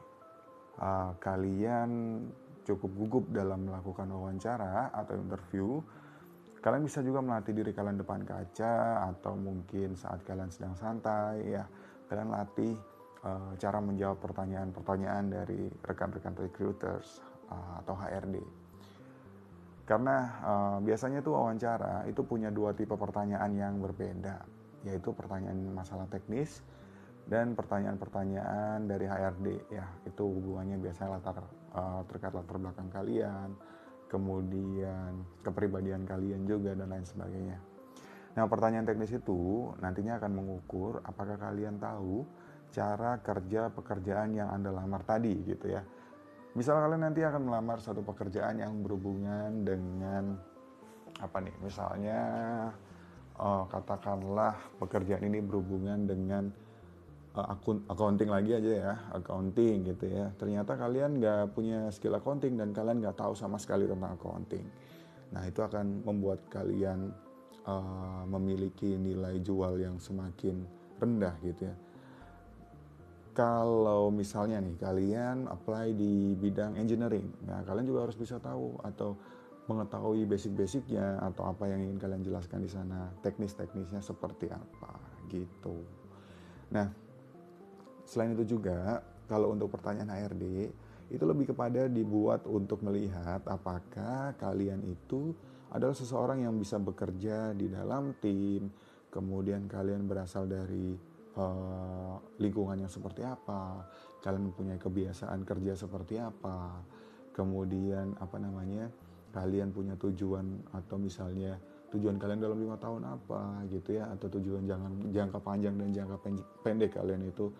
uh, 0.77 1.17
kalian 1.17 2.21
cukup 2.69 2.91
gugup 2.93 3.25
dalam 3.33 3.65
melakukan 3.65 4.13
wawancara 4.13 4.93
atau 4.93 5.17
interview, 5.17 5.81
kalian 6.61 6.85
bisa 6.85 7.01
juga 7.01 7.25
melatih 7.25 7.57
diri 7.57 7.73
kalian 7.73 7.97
depan 7.97 8.29
kaca 8.29 9.09
atau 9.09 9.33
mungkin 9.41 9.97
saat 9.97 10.21
kalian 10.29 10.53
sedang 10.53 10.77
santai 10.77 11.57
ya, 11.57 11.65
kalian 12.13 12.29
latih 12.29 12.77
uh, 13.25 13.57
cara 13.57 13.81
menjawab 13.81 14.21
pertanyaan-pertanyaan 14.21 15.33
dari 15.33 15.73
rekan-rekan 15.81 16.37
recruiters 16.37 17.25
uh, 17.49 17.81
atau 17.81 17.97
HRD. 17.97 18.66
Karena 19.87 20.17
uh, 20.43 20.79
biasanya 20.83 21.23
tuh 21.23 21.39
wawancara 21.39 22.03
itu 22.11 22.27
punya 22.27 22.51
dua 22.51 22.75
tipe 22.75 22.99
pertanyaan 22.99 23.55
yang 23.55 23.79
berbeda, 23.79 24.43
yaitu 24.83 25.15
pertanyaan 25.15 25.63
masalah 25.71 26.11
teknis 26.11 26.59
dan 27.31 27.55
pertanyaan-pertanyaan 27.55 28.83
dari 28.91 29.07
HRD 29.07 29.71
ya. 29.71 29.87
Itu 30.03 30.27
hubungannya 30.27 30.83
biasanya 30.83 31.23
latar 31.23 31.47
uh, 31.79 32.03
terkait 32.11 32.35
latar 32.35 32.59
belakang 32.59 32.91
kalian, 32.91 33.55
kemudian 34.11 35.23
kepribadian 35.47 36.03
kalian 36.03 36.43
juga 36.51 36.75
dan 36.75 36.91
lain 36.91 37.07
sebagainya. 37.07 37.59
Nah, 38.35 38.45
pertanyaan 38.51 38.91
teknis 38.91 39.15
itu 39.15 39.71
nantinya 39.79 40.19
akan 40.19 40.33
mengukur 40.35 40.99
apakah 41.07 41.39
kalian 41.39 41.79
tahu 41.79 42.27
cara 42.75 43.23
kerja 43.23 43.71
pekerjaan 43.71 44.35
yang 44.35 44.51
Anda 44.51 44.75
lamar 44.75 45.07
tadi 45.07 45.47
gitu 45.47 45.71
ya 45.71 45.81
misal 46.57 46.81
kalian 46.81 47.05
nanti 47.05 47.21
akan 47.21 47.53
melamar 47.53 47.79
satu 47.85 48.01
pekerjaan 48.01 48.57
yang 48.57 48.81
berhubungan 48.81 49.61
dengan 49.61 50.41
apa 51.21 51.45
nih 51.45 51.53
misalnya 51.61 52.21
uh, 53.37 53.69
katakanlah 53.69 54.57
pekerjaan 54.81 55.29
ini 55.29 55.45
berhubungan 55.45 56.09
dengan 56.09 56.49
uh, 57.37 57.53
akun 57.53 57.85
accounting 57.93 58.33
lagi 58.33 58.57
aja 58.57 58.73
ya 58.73 58.95
accounting 59.13 59.85
gitu 59.85 60.09
ya. 60.09 60.33
Ternyata 60.41 60.81
kalian 60.81 61.21
nggak 61.21 61.53
punya 61.53 61.93
skill 61.93 62.17
accounting 62.17 62.57
dan 62.57 62.73
kalian 62.73 63.05
nggak 63.05 63.21
tahu 63.21 63.37
sama 63.37 63.61
sekali 63.61 63.85
tentang 63.85 64.17
accounting. 64.17 64.65
Nah 65.37 65.45
itu 65.45 65.61
akan 65.61 66.09
membuat 66.09 66.41
kalian 66.49 67.13
uh, 67.69 68.25
memiliki 68.33 68.97
nilai 68.97 69.45
jual 69.45 69.77
yang 69.77 70.01
semakin 70.01 70.65
rendah 70.97 71.37
gitu 71.45 71.69
ya 71.69 71.77
kalau 73.37 74.09
misalnya 74.09 74.65
nih 74.65 74.81
kalian 74.81 75.45
apply 75.45 75.93
di 75.93 76.33
bidang 76.41 76.81
engineering, 76.81 77.29
nah 77.45 77.61
kalian 77.69 77.85
juga 77.85 78.09
harus 78.09 78.17
bisa 78.17 78.41
tahu 78.41 78.81
atau 78.81 79.13
mengetahui 79.69 80.25
basic-basicnya 80.25 81.21
atau 81.21 81.53
apa 81.53 81.69
yang 81.69 81.85
ingin 81.85 82.01
kalian 82.01 82.25
jelaskan 82.25 82.65
di 82.65 82.71
sana, 82.73 83.13
teknis-teknisnya 83.21 84.01
seperti 84.01 84.49
apa 84.49 84.97
gitu. 85.29 85.85
Nah, 86.73 86.89
selain 88.09 88.33
itu 88.33 88.57
juga 88.57 89.05
kalau 89.29 89.53
untuk 89.53 89.69
pertanyaan 89.69 90.17
HRD 90.17 90.73
itu 91.13 91.25
lebih 91.29 91.53
kepada 91.53 91.93
dibuat 91.93 92.49
untuk 92.49 92.81
melihat 92.81 93.45
apakah 93.45 94.33
kalian 94.41 94.81
itu 94.89 95.37
adalah 95.69 95.93
seseorang 95.93 96.41
yang 96.41 96.57
bisa 96.57 96.81
bekerja 96.81 97.53
di 97.53 97.69
dalam 97.69 98.17
tim, 98.17 98.73
kemudian 99.13 99.69
kalian 99.69 100.09
berasal 100.09 100.49
dari 100.49 101.16
uh, 101.37 102.17
lingkungan 102.41 102.81
yang 102.81 102.91
seperti 102.91 103.23
apa, 103.23 103.87
kalian 104.25 104.51
mempunyai 104.51 104.81
kebiasaan 104.81 105.45
kerja 105.45 105.77
seperti 105.77 106.19
apa, 106.21 106.83
kemudian 107.37 108.17
apa 108.19 108.37
namanya, 108.41 108.89
kalian 109.31 109.71
punya 109.71 109.95
tujuan 110.01 110.65
atau 110.73 110.97
misalnya 110.97 111.61
tujuan 111.93 112.17
kalian 112.17 112.41
dalam 112.43 112.59
lima 112.59 112.81
tahun 112.81 113.05
apa 113.07 113.63
gitu 113.69 114.01
ya, 114.01 114.11
atau 114.11 114.27
tujuan 114.33 114.65
jangan 114.65 114.93
jangka 115.13 115.39
panjang 115.45 115.77
dan 115.77 115.93
jangka 115.93 116.17
pendek 116.65 116.97
kalian 116.97 117.29
itu 117.29 117.53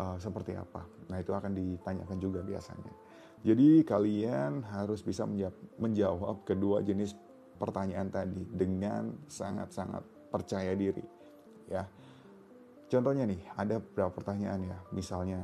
uh, 0.00 0.16
seperti 0.16 0.56
apa. 0.56 0.82
Nah 1.12 1.20
itu 1.20 1.30
akan 1.36 1.52
ditanyakan 1.54 2.18
juga 2.18 2.40
biasanya. 2.40 2.92
Jadi 3.40 3.80
kalian 3.88 4.68
harus 4.68 5.00
bisa 5.00 5.24
menjawab 5.80 6.44
kedua 6.44 6.84
jenis 6.84 7.16
pertanyaan 7.56 8.08
tadi 8.08 8.44
dengan 8.48 9.12
sangat-sangat 9.28 10.32
percaya 10.32 10.72
diri 10.72 11.04
ya 11.68 11.84
Contohnya 12.90 13.22
nih, 13.22 13.38
ada 13.54 13.78
beberapa 13.78 14.10
pertanyaan 14.10 14.66
ya. 14.66 14.78
Misalnya, 14.90 15.38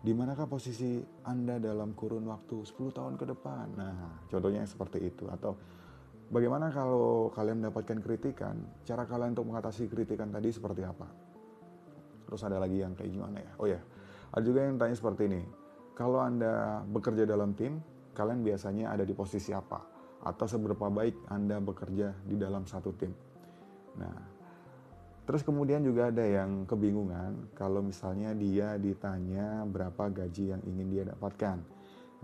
di 0.00 0.16
manakah 0.16 0.48
posisi 0.48 1.04
Anda 1.20 1.60
dalam 1.60 1.92
kurun 1.92 2.24
waktu 2.24 2.64
10 2.64 2.96
tahun 2.96 3.14
ke 3.20 3.28
depan? 3.28 3.76
Nah, 3.76 4.24
contohnya 4.24 4.64
yang 4.64 4.72
seperti 4.72 5.12
itu. 5.12 5.28
Atau 5.28 5.60
bagaimana 6.32 6.72
kalau 6.72 7.28
kalian 7.28 7.60
mendapatkan 7.60 8.00
kritikan, 8.00 8.56
cara 8.88 9.04
kalian 9.04 9.36
untuk 9.36 9.52
mengatasi 9.52 9.84
kritikan 9.92 10.32
tadi 10.32 10.48
seperti 10.48 10.80
apa? 10.88 11.04
Terus 12.24 12.40
ada 12.48 12.56
lagi 12.56 12.80
yang 12.80 12.96
kayak 12.96 13.12
gimana 13.12 13.36
ya? 13.36 13.52
Oh 13.60 13.68
ya, 13.68 13.80
ada 14.32 14.44
juga 14.44 14.64
yang 14.64 14.80
tanya 14.80 14.96
seperti 14.96 15.28
ini. 15.28 15.44
Kalau 15.92 16.24
Anda 16.24 16.80
bekerja 16.88 17.28
dalam 17.28 17.52
tim, 17.52 17.84
kalian 18.16 18.40
biasanya 18.40 18.96
ada 18.96 19.04
di 19.04 19.12
posisi 19.12 19.52
apa? 19.52 19.84
Atau 20.24 20.48
seberapa 20.48 20.88
baik 20.88 21.28
Anda 21.28 21.60
bekerja 21.60 22.16
di 22.24 22.40
dalam 22.40 22.64
satu 22.64 22.96
tim? 22.96 23.12
Nah, 24.00 24.37
Terus 25.28 25.44
kemudian 25.44 25.84
juga 25.84 26.08
ada 26.08 26.24
yang 26.24 26.64
kebingungan 26.64 27.52
kalau 27.52 27.84
misalnya 27.84 28.32
dia 28.32 28.80
ditanya 28.80 29.60
berapa 29.68 30.08
gaji 30.08 30.56
yang 30.56 30.62
ingin 30.64 30.88
dia 30.88 31.04
dapatkan. 31.04 31.60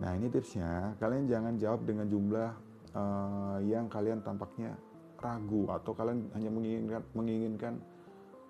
Nah 0.01 0.11
ini 0.17 0.33
tipsnya, 0.33 0.97
kalian 0.97 1.29
jangan 1.29 1.53
jawab 1.61 1.85
dengan 1.85 2.09
jumlah 2.09 2.51
uh, 2.97 3.61
yang 3.61 3.93
kalian 3.93 4.25
tampaknya 4.25 4.73
ragu 5.21 5.69
atau 5.69 5.93
kalian 5.93 6.33
hanya 6.33 6.49
menginginkan 6.49 7.03
menginginkan 7.13 7.75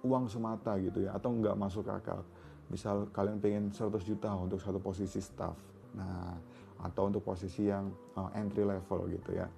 uang 0.07 0.31
semata 0.31 0.79
gitu 0.79 1.03
ya 1.03 1.19
atau 1.19 1.35
nggak 1.35 1.59
masuk 1.59 1.91
akal. 1.91 2.23
Misal 2.71 3.11
kalian 3.11 3.43
pengen 3.43 3.75
100 3.75 3.91
juta 4.07 4.39
untuk 4.39 4.63
satu 4.63 4.79
posisi 4.79 5.19
staff, 5.19 5.59
nah 5.99 6.31
atau 6.79 7.11
untuk 7.11 7.27
posisi 7.27 7.67
yang 7.67 7.91
uh, 8.15 8.31
entry 8.39 8.63
level 8.63 9.11
gitu 9.11 9.35
ya. 9.35 9.51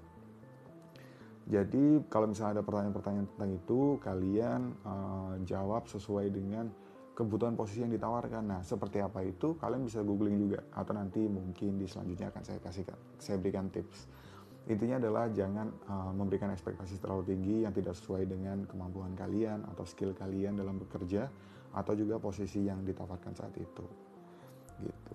Jadi 1.47 2.03
kalau 2.11 2.27
misalnya 2.27 2.59
ada 2.59 2.65
pertanyaan-pertanyaan 2.67 3.29
tentang 3.31 3.51
itu, 3.55 3.81
kalian 4.03 4.61
uh, 4.83 5.35
jawab 5.47 5.87
sesuai 5.87 6.27
dengan 6.35 6.67
kebutuhan 7.15 7.55
posisi 7.55 7.87
yang 7.87 7.95
ditawarkan. 7.95 8.45
Nah, 8.45 8.61
seperti 8.67 8.99
apa 8.99 9.23
itu 9.23 9.55
kalian 9.57 9.87
bisa 9.87 10.03
googling 10.03 10.37
juga 10.43 10.67
atau 10.75 10.93
nanti 10.93 11.23
mungkin 11.25 11.79
di 11.79 11.87
selanjutnya 11.87 12.35
akan 12.35 12.43
saya 12.43 12.59
kasih 12.59 12.85
saya 13.23 13.37
berikan 13.39 13.71
tips. 13.71 14.11
Intinya 14.67 14.99
adalah 14.99 15.31
jangan 15.31 15.71
uh, 15.87 16.11
memberikan 16.11 16.51
ekspektasi 16.51 16.99
terlalu 16.99 17.31
tinggi 17.31 17.63
yang 17.63 17.71
tidak 17.71 17.95
sesuai 17.95 18.27
dengan 18.27 18.67
kemampuan 18.67 19.15
kalian 19.15 19.63
atau 19.71 19.87
skill 19.87 20.19
kalian 20.19 20.59
dalam 20.59 20.83
bekerja 20.83 21.31
atau 21.71 21.95
juga 21.95 22.19
posisi 22.19 22.67
yang 22.67 22.83
ditawarkan 22.83 23.33
saat 23.39 23.55
itu. 23.55 23.87
Gitu. 24.83 25.15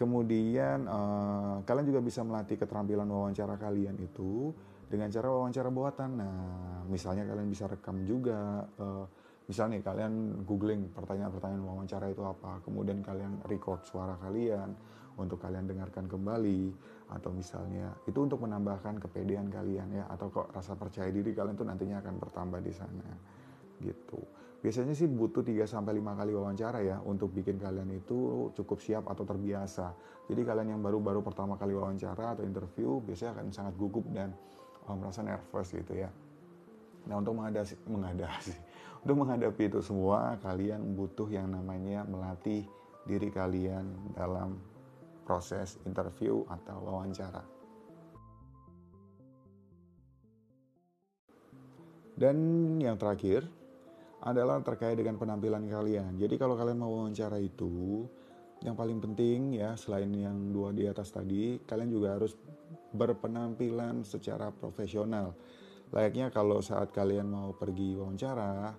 Kemudian 0.00 0.88
uh, 0.88 1.60
kalian 1.68 1.86
juga 1.92 2.00
bisa 2.00 2.24
melatih 2.24 2.56
keterampilan 2.56 3.04
wawancara 3.04 3.60
kalian 3.60 4.00
itu 4.00 4.56
dengan 4.90 5.06
cara 5.06 5.30
wawancara 5.30 5.70
buatan. 5.70 6.10
Nah, 6.18 6.82
misalnya 6.90 7.22
kalian 7.22 7.46
bisa 7.46 7.70
rekam 7.70 8.02
juga, 8.02 8.66
uh, 8.82 9.06
misalnya 9.46 9.78
kalian 9.86 10.42
googling 10.42 10.90
pertanyaan-pertanyaan 10.90 11.62
wawancara 11.62 12.10
itu 12.10 12.26
apa, 12.26 12.58
kemudian 12.66 12.98
kalian 13.06 13.38
record 13.46 13.86
suara 13.86 14.18
kalian 14.18 14.74
untuk 15.14 15.38
kalian 15.38 15.70
dengarkan 15.70 16.10
kembali, 16.10 16.74
atau 17.14 17.30
misalnya 17.30 17.94
itu 18.10 18.18
untuk 18.18 18.42
menambahkan 18.42 18.98
kepedean 18.98 19.46
kalian 19.46 19.94
ya, 19.94 20.04
atau 20.10 20.26
kok 20.26 20.50
rasa 20.50 20.74
percaya 20.74 21.14
diri 21.14 21.30
kalian 21.30 21.54
tuh 21.54 21.66
nantinya 21.70 22.02
akan 22.02 22.14
bertambah 22.18 22.58
di 22.58 22.72
sana, 22.74 23.06
gitu. 23.78 24.18
Biasanya 24.60 24.92
sih 24.92 25.08
butuh 25.08 25.40
3 25.40 25.64
sampai 25.64 25.96
5 25.96 26.20
kali 26.20 26.36
wawancara 26.36 26.84
ya 26.84 27.00
untuk 27.08 27.32
bikin 27.32 27.56
kalian 27.56 27.96
itu 27.96 28.52
cukup 28.52 28.76
siap 28.76 29.08
atau 29.08 29.24
terbiasa. 29.24 29.96
Jadi 30.28 30.40
kalian 30.44 30.76
yang 30.76 30.82
baru-baru 30.84 31.24
pertama 31.24 31.56
kali 31.56 31.72
wawancara 31.72 32.36
atau 32.36 32.44
interview 32.44 33.00
biasanya 33.00 33.40
akan 33.40 33.46
sangat 33.56 33.74
gugup 33.80 34.04
dan 34.12 34.36
merasa 34.98 35.20
nervous 35.22 35.70
gitu 35.70 35.92
ya. 35.94 36.10
Nah 37.06 37.20
untuk 37.20 37.36
menghadapi, 37.38 37.74
menghadapi, 37.86 38.52
untuk 39.06 39.16
menghadapi 39.16 39.62
itu 39.70 39.80
semua 39.80 40.36
kalian 40.42 40.96
butuh 40.96 41.28
yang 41.30 41.48
namanya 41.48 42.04
melatih 42.04 42.66
diri 43.08 43.32
kalian 43.32 43.88
dalam 44.12 44.60
proses 45.24 45.78
interview 45.86 46.42
atau 46.50 46.76
wawancara. 46.82 47.42
Dan 52.20 52.36
yang 52.76 53.00
terakhir 53.00 53.48
adalah 54.20 54.60
terkait 54.60 55.00
dengan 55.00 55.16
penampilan 55.16 55.64
kalian. 55.64 56.20
Jadi 56.20 56.36
kalau 56.36 56.52
kalian 56.52 56.76
mau 56.76 56.92
wawancara 56.92 57.40
itu, 57.40 58.04
yang 58.60 58.76
paling 58.76 59.00
penting 59.00 59.56
ya 59.56 59.72
selain 59.80 60.12
yang 60.12 60.52
dua 60.52 60.76
di 60.76 60.84
atas 60.84 61.08
tadi, 61.08 61.56
kalian 61.64 61.88
juga 61.88 62.20
harus 62.20 62.36
berpenampilan 62.90 64.02
secara 64.02 64.50
profesional. 64.50 65.34
Layaknya 65.90 66.30
kalau 66.30 66.62
saat 66.62 66.94
kalian 66.94 67.26
mau 67.30 67.50
pergi 67.54 67.98
wawancara, 67.98 68.74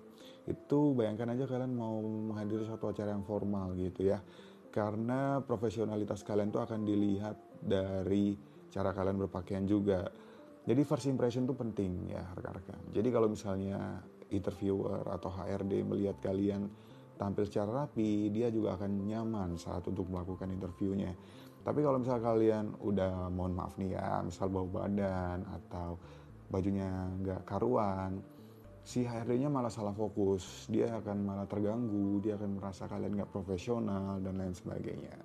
itu 0.47 0.95
bayangkan 0.95 1.35
aja 1.35 1.45
kalian 1.45 1.73
mau 1.75 1.99
menghadiri 2.01 2.65
suatu 2.65 2.89
acara 2.89 3.13
yang 3.13 3.27
formal 3.27 3.75
gitu 3.75 4.09
ya. 4.09 4.23
Karena 4.71 5.43
profesionalitas 5.43 6.23
kalian 6.23 6.49
itu 6.49 6.59
akan 6.63 6.81
dilihat 6.87 7.35
dari 7.59 8.39
cara 8.71 8.95
kalian 8.95 9.19
berpakaian 9.27 9.67
juga. 9.67 10.07
Jadi 10.63 10.81
first 10.87 11.11
impression 11.11 11.43
itu 11.43 11.55
penting 11.57 12.15
ya 12.15 12.23
rekan-rekan. 12.31 12.79
Jadi 12.95 13.09
kalau 13.11 13.27
misalnya 13.27 13.99
interviewer 14.31 15.03
atau 15.11 15.27
HRD 15.27 15.83
melihat 15.83 16.17
kalian 16.23 16.71
tampil 17.19 17.45
secara 17.45 17.85
rapi, 17.85 18.31
dia 18.33 18.47
juga 18.49 18.79
akan 18.79 19.05
nyaman 19.05 19.59
saat 19.59 19.85
untuk 19.85 20.07
melakukan 20.07 20.49
interviewnya. 20.49 21.13
Tapi 21.61 21.79
kalau 21.85 22.01
misal 22.01 22.17
kalian 22.17 22.73
udah 22.81 23.29
mohon 23.29 23.53
maaf 23.53 23.77
nih 23.77 23.93
ya, 23.93 24.25
misal 24.25 24.49
bau 24.49 24.65
badan 24.65 25.45
atau 25.45 26.01
bajunya 26.49 26.89
nggak 27.21 27.45
karuan, 27.45 28.17
si 28.81 29.05
HRD-nya 29.05 29.47
malah 29.47 29.69
salah 29.69 29.93
fokus, 29.93 30.65
dia 30.67 30.89
akan 30.89 31.17
malah 31.21 31.45
terganggu, 31.45 32.17
dia 32.19 32.35
akan 32.35 32.57
merasa 32.57 32.89
kalian 32.89 33.13
nggak 33.21 33.31
profesional 33.31 34.17
dan 34.19 34.41
lain 34.41 34.57
sebagainya. 34.57 35.17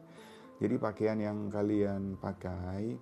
Jadi 0.57 0.75
pakaian 0.81 1.18
yang 1.20 1.38
kalian 1.53 2.16
pakai 2.16 2.96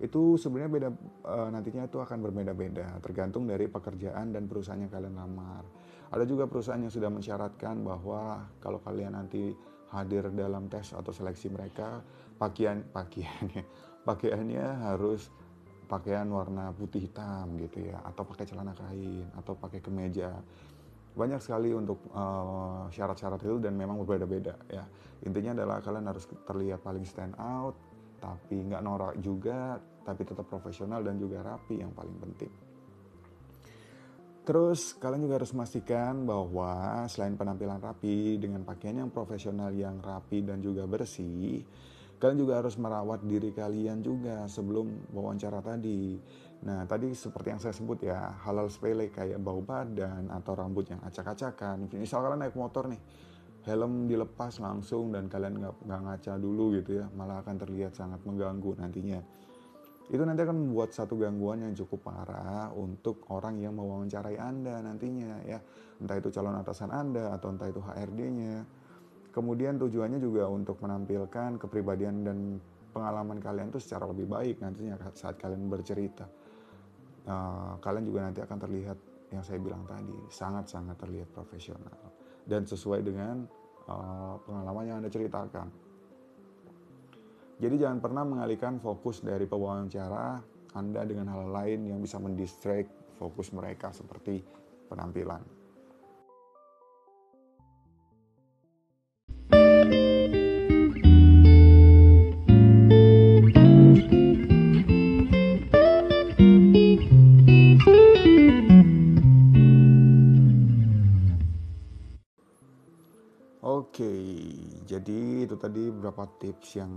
itu 0.00 0.40
sebenarnya 0.40 0.72
beda 0.72 0.88
e, 1.28 1.36
nantinya 1.52 1.84
itu 1.84 2.00
akan 2.00 2.18
berbeda-beda 2.24 2.96
tergantung 3.04 3.44
dari 3.44 3.68
pekerjaan 3.68 4.32
dan 4.32 4.48
perusahaan 4.48 4.80
yang 4.80 4.92
kalian 4.92 5.16
lamar. 5.16 5.64
Ada 6.10 6.24
juga 6.24 6.48
perusahaan 6.48 6.80
yang 6.80 6.92
sudah 6.92 7.12
mensyaratkan 7.12 7.84
bahwa 7.84 8.48
kalau 8.64 8.80
kalian 8.80 9.12
nanti 9.12 9.52
hadir 9.92 10.32
dalam 10.32 10.72
tes 10.72 10.96
atau 10.96 11.12
seleksi 11.12 11.52
mereka 11.52 12.00
pakaian 12.40 12.80
pakaiannya. 12.88 13.62
Pakaiannya 14.00 14.64
harus 14.88 15.28
pakaian 15.84 16.24
warna 16.32 16.72
putih 16.72 17.04
hitam 17.04 17.52
gitu 17.60 17.84
ya 17.84 18.00
atau 18.00 18.24
pakai 18.24 18.48
celana 18.48 18.72
kain 18.72 19.28
atau 19.36 19.52
pakai 19.52 19.84
kemeja. 19.84 20.32
Banyak 21.12 21.36
sekali 21.36 21.76
untuk 21.76 22.08
uh, 22.16 22.88
syarat-syarat 22.88 23.44
itu 23.44 23.60
dan 23.60 23.76
memang 23.76 24.00
berbeda-beda 24.00 24.56
ya. 24.72 24.88
Intinya 25.28 25.52
adalah 25.52 25.84
kalian 25.84 26.08
harus 26.08 26.24
terlihat 26.48 26.80
paling 26.80 27.04
stand 27.04 27.36
out 27.36 27.76
tapi 28.24 28.56
nggak 28.56 28.80
norak 28.80 29.14
juga 29.20 29.76
tapi 30.00 30.24
tetap 30.24 30.48
profesional 30.48 31.04
dan 31.04 31.20
juga 31.20 31.44
rapi 31.44 31.84
yang 31.84 31.92
paling 31.92 32.16
penting. 32.24 32.52
Terus 34.40 34.96
kalian 34.96 35.28
juga 35.28 35.44
harus 35.44 35.52
memastikan 35.52 36.24
bahwa 36.24 37.04
selain 37.06 37.36
penampilan 37.36 37.78
rapi 37.78 38.40
dengan 38.40 38.64
pakaian 38.64 39.04
yang 39.04 39.12
profesional 39.12 39.68
yang 39.70 40.00
rapi 40.00 40.40
dan 40.40 40.64
juga 40.64 40.88
bersih, 40.88 41.62
kalian 42.20 42.38
juga 42.38 42.60
harus 42.60 42.76
merawat 42.76 43.24
diri 43.24 43.50
kalian 43.50 44.04
juga 44.04 44.44
sebelum 44.44 45.10
wawancara 45.16 45.64
tadi. 45.64 46.20
Nah 46.68 46.84
tadi 46.84 47.16
seperti 47.16 47.56
yang 47.56 47.60
saya 47.64 47.72
sebut 47.72 48.04
ya, 48.04 48.36
halal 48.44 48.68
sepele 48.68 49.08
kayak 49.08 49.40
bau 49.40 49.64
badan 49.64 50.28
atau 50.28 50.52
rambut 50.52 50.84
yang 50.92 51.00
acak-acakan. 51.00 51.88
Misal 51.96 52.20
kalian 52.20 52.44
naik 52.44 52.54
motor 52.60 52.92
nih, 52.92 53.00
helm 53.64 54.04
dilepas 54.04 54.60
langsung 54.60 55.16
dan 55.16 55.32
kalian 55.32 55.64
nggak 55.64 56.00
ngaca 56.04 56.36
dulu 56.36 56.76
gitu 56.76 57.00
ya, 57.00 57.08
malah 57.16 57.40
akan 57.40 57.56
terlihat 57.56 57.96
sangat 57.96 58.20
mengganggu 58.28 58.76
nantinya 58.76 59.40
itu 60.10 60.22
nanti 60.26 60.42
akan 60.42 60.66
membuat 60.66 60.90
satu 60.90 61.14
gangguan 61.14 61.62
yang 61.62 61.74
cukup 61.78 62.10
parah 62.10 62.74
untuk 62.74 63.30
orang 63.30 63.62
yang 63.62 63.78
mewawancarai 63.78 64.42
Anda 64.42 64.82
nantinya 64.82 65.46
ya. 65.46 65.62
Entah 66.02 66.18
itu 66.18 66.34
calon 66.34 66.58
atasan 66.58 66.90
Anda 66.90 67.30
atau 67.30 67.54
entah 67.54 67.70
itu 67.70 67.78
HRD-nya. 67.78 68.66
Kemudian 69.30 69.78
tujuannya 69.78 70.18
juga 70.18 70.50
untuk 70.50 70.82
menampilkan 70.82 71.54
kepribadian 71.62 72.26
dan 72.26 72.38
pengalaman 72.90 73.38
kalian 73.38 73.70
itu 73.70 73.78
secara 73.78 74.10
lebih 74.10 74.26
baik 74.26 74.58
nantinya 74.58 74.98
saat 75.14 75.38
kalian 75.38 75.70
bercerita. 75.70 76.26
Uh, 77.30 77.78
kalian 77.78 78.04
juga 78.10 78.26
nanti 78.26 78.42
akan 78.42 78.58
terlihat 78.58 78.98
yang 79.30 79.42
saya 79.46 79.62
bilang 79.62 79.86
tadi 79.86 80.16
sangat-sangat 80.26 80.98
terlihat 80.98 81.28
profesional 81.30 81.94
dan 82.42 82.66
sesuai 82.66 83.06
dengan 83.06 83.46
uh, 83.86 84.34
pengalaman 84.42 84.84
yang 84.90 84.96
Anda 84.98 85.10
ceritakan. 85.12 85.70
Jadi 87.60 87.76
jangan 87.76 88.00
pernah 88.00 88.24
mengalihkan 88.24 88.80
fokus 88.82 89.22
dari 89.22 89.44
pewawancara 89.46 90.42
Anda 90.74 91.04
dengan 91.06 91.28
hal 91.30 91.44
lain 91.54 91.92
yang 91.92 92.00
bisa 92.02 92.16
mendistract 92.18 92.90
fokus 93.20 93.52
mereka 93.52 93.92
seperti 93.92 94.40
penampilan. 94.88 95.59
Tadi 115.60 115.92
beberapa 115.92 116.24
tips 116.24 116.68
yang 116.80 116.92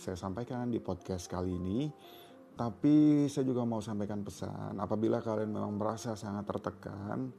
saya 0.00 0.16
sampaikan 0.16 0.72
di 0.72 0.80
podcast 0.80 1.28
kali 1.28 1.52
ini. 1.52 1.92
Tapi 2.56 3.28
saya 3.28 3.44
juga 3.44 3.64
mau 3.64 3.80
sampaikan 3.80 4.20
pesan, 4.20 4.76
apabila 4.80 5.24
kalian 5.24 5.48
memang 5.48 5.80
merasa 5.80 6.12
sangat 6.12 6.44
tertekan 6.44 7.32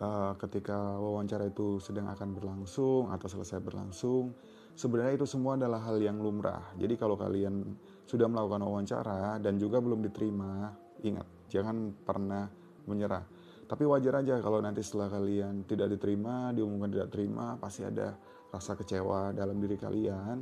uh, 0.00 0.32
ketika 0.40 0.96
wawancara 0.96 1.52
itu 1.52 1.76
sedang 1.76 2.08
akan 2.08 2.32
berlangsung 2.32 3.12
atau 3.12 3.28
selesai 3.28 3.60
berlangsung, 3.60 4.32
sebenarnya 4.72 5.20
itu 5.20 5.28
semua 5.28 5.60
adalah 5.60 5.84
hal 5.84 6.00
yang 6.00 6.16
lumrah. 6.16 6.72
Jadi 6.72 6.96
kalau 6.96 7.20
kalian 7.20 7.76
sudah 8.08 8.32
melakukan 8.32 8.64
wawancara 8.64 9.36
dan 9.44 9.60
juga 9.60 9.76
belum 9.76 10.00
diterima, 10.08 10.72
ingat 11.04 11.28
jangan 11.52 11.92
pernah 11.92 12.48
menyerah 12.88 13.24
tapi 13.66 13.82
wajar 13.82 14.22
aja 14.22 14.38
kalau 14.38 14.62
nanti 14.62 14.78
setelah 14.78 15.10
kalian 15.10 15.66
tidak 15.66 15.98
diterima, 15.98 16.54
diumumkan 16.54 16.86
tidak 16.86 17.10
terima, 17.10 17.58
pasti 17.58 17.82
ada 17.82 18.14
rasa 18.56 18.72
kecewa 18.74 19.36
dalam 19.36 19.60
diri 19.60 19.76
kalian. 19.76 20.40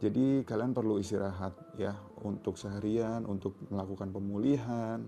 Jadi 0.00 0.42
kalian 0.42 0.72
perlu 0.72 0.98
istirahat 0.98 1.76
ya 1.78 1.94
untuk 2.24 2.56
seharian, 2.56 3.28
untuk 3.28 3.56
melakukan 3.68 4.10
pemulihan. 4.10 5.04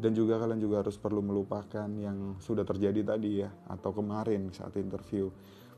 Dan 0.00 0.16
juga 0.16 0.40
kalian 0.40 0.56
juga 0.56 0.80
harus 0.80 0.96
perlu 0.96 1.20
melupakan 1.20 1.84
yang 2.00 2.40
sudah 2.40 2.64
terjadi 2.64 3.04
tadi 3.04 3.44
ya 3.44 3.52
atau 3.68 3.92
kemarin 3.92 4.48
saat 4.56 4.72
interview. 4.80 5.28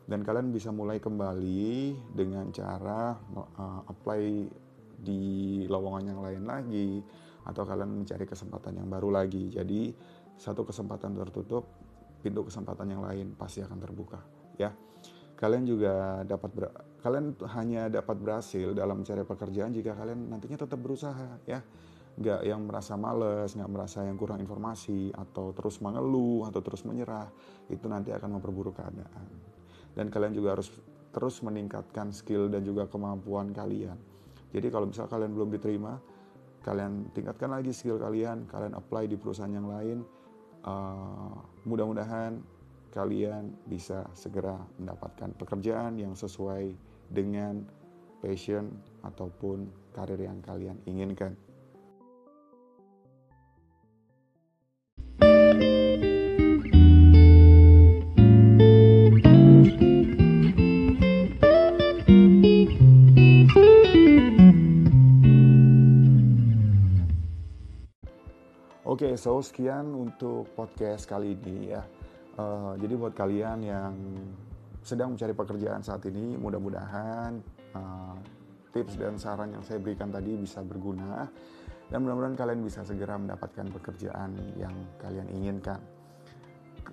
Dan 0.07 0.23
kalian 0.23 0.55
bisa 0.55 0.71
mulai 0.71 1.03
kembali 1.03 1.95
dengan 2.15 2.51
cara 2.55 3.15
uh, 3.35 3.83
apply 3.87 4.23
di 5.03 5.23
lowongan 5.67 6.15
yang 6.15 6.21
lain 6.23 6.43
lagi 6.47 6.91
atau 7.43 7.67
kalian 7.67 8.03
mencari 8.03 8.23
kesempatan 8.23 8.79
yang 8.83 8.87
baru 8.87 9.11
lagi. 9.11 9.51
Jadi 9.51 9.91
satu 10.39 10.63
kesempatan 10.63 11.19
tertutup, 11.19 11.67
pintu 12.23 12.47
kesempatan 12.47 12.87
yang 12.87 13.03
lain 13.03 13.35
pasti 13.35 13.67
akan 13.67 13.79
terbuka, 13.83 14.23
ya. 14.59 14.71
Kalian 15.43 15.67
juga 15.67 16.23
dapat 16.23 16.51
ber, 16.55 16.65
kalian 17.03 17.35
hanya 17.59 17.91
dapat 17.91 18.15
berhasil 18.15 18.71
dalam 18.79 19.03
mencari 19.03 19.27
pekerjaan 19.27 19.75
jika 19.75 19.99
kalian 19.99 20.31
nantinya 20.31 20.55
tetap 20.55 20.79
berusaha, 20.79 21.43
ya. 21.51 21.59
Nggak 22.15 22.41
yang 22.47 22.63
merasa 22.63 22.95
males, 22.95 23.51
nggak 23.59 23.67
merasa 23.67 24.07
yang 24.07 24.15
kurang 24.15 24.39
informasi, 24.39 25.11
atau 25.11 25.51
terus 25.51 25.83
mengeluh, 25.83 26.47
atau 26.47 26.63
terus 26.63 26.87
menyerah, 26.87 27.27
itu 27.67 27.91
nanti 27.91 28.15
akan 28.15 28.39
memperburuk 28.39 28.79
keadaan. 28.79 29.27
Dan 29.99 30.15
kalian 30.15 30.31
juga 30.31 30.55
harus 30.55 30.71
terus 31.11 31.43
meningkatkan 31.43 32.15
skill 32.15 32.47
dan 32.47 32.63
juga 32.63 32.87
kemampuan 32.87 33.51
kalian. 33.51 33.99
Jadi 34.55 34.67
kalau 34.71 34.87
misal 34.87 35.11
kalian 35.11 35.35
belum 35.35 35.51
diterima, 35.59 35.99
kalian 36.63 37.11
tingkatkan 37.11 37.51
lagi 37.51 37.75
skill 37.75 37.99
kalian, 37.99 38.47
kalian 38.47 38.79
apply 38.79 39.11
di 39.11 39.19
perusahaan 39.19 39.51
yang 39.51 39.67
lain, 39.67 40.07
uh, 40.63 41.35
mudah-mudahan 41.67 42.39
kalian 42.93 43.57
bisa 43.65 44.05
segera 44.13 44.61
mendapatkan 44.77 45.33
pekerjaan 45.41 45.97
yang 45.97 46.13
sesuai 46.13 46.77
dengan 47.09 47.65
passion 48.21 48.69
ataupun 49.01 49.67
karir 49.97 50.21
yang 50.21 50.45
kalian 50.45 50.77
inginkan. 50.85 51.33
Oke, 68.93 69.09
okay, 69.09 69.15
so 69.17 69.41
sekian 69.41 69.89
untuk 69.97 70.53
podcast 70.53 71.09
kali 71.09 71.33
ini 71.33 71.73
ya. 71.73 71.81
Uh, 72.33 72.75
jadi 72.81 72.95
buat 72.97 73.13
kalian 73.13 73.59
yang 73.61 73.93
sedang 74.81 75.15
mencari 75.15 75.37
pekerjaan 75.37 75.85
saat 75.85 76.03
ini, 76.09 76.35
mudah-mudahan 76.41 77.39
uh, 77.77 78.17
tips 78.73 78.97
dan 78.97 79.21
saran 79.21 79.53
yang 79.53 79.63
saya 79.63 79.79
berikan 79.79 80.09
tadi 80.09 80.33
bisa 80.35 80.65
berguna 80.65 81.29
dan 81.93 82.03
mudah-mudahan 82.03 82.37
kalian 82.41 82.65
bisa 82.65 82.81
segera 82.89 83.21
mendapatkan 83.21 83.69
pekerjaan 83.69 84.33
yang 84.57 84.73
kalian 84.97 85.29
inginkan. 85.29 85.77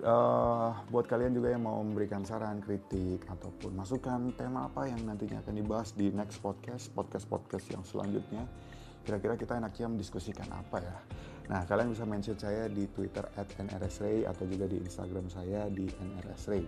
Uh, 0.00 0.70
buat 0.92 1.10
kalian 1.10 1.34
juga 1.34 1.50
yang 1.50 1.66
mau 1.66 1.82
memberikan 1.82 2.22
saran, 2.22 2.62
kritik 2.62 3.26
ataupun 3.26 3.74
masukan 3.74 4.30
tema 4.38 4.70
apa 4.70 4.86
yang 4.86 5.02
nantinya 5.02 5.42
akan 5.42 5.54
dibahas 5.56 5.96
di 5.96 6.14
next 6.14 6.38
podcast, 6.38 6.92
podcast-podcast 6.94 7.66
yang 7.74 7.82
selanjutnya, 7.82 8.44
kira-kira 9.02 9.34
kita 9.34 9.58
enaknya 9.58 9.90
mendiskusikan 9.90 10.46
apa 10.52 10.78
ya? 10.78 10.96
Nah, 11.50 11.66
kalian 11.66 11.90
bisa 11.90 12.06
mention 12.06 12.38
saya 12.38 12.70
di 12.70 12.86
Twitter 12.94 13.26
at 13.34 13.50
nrsray 13.58 14.22
atau 14.22 14.46
juga 14.46 14.70
di 14.70 14.78
Instagram 14.78 15.26
saya 15.26 15.66
di 15.66 15.90
nrsray. 15.90 16.62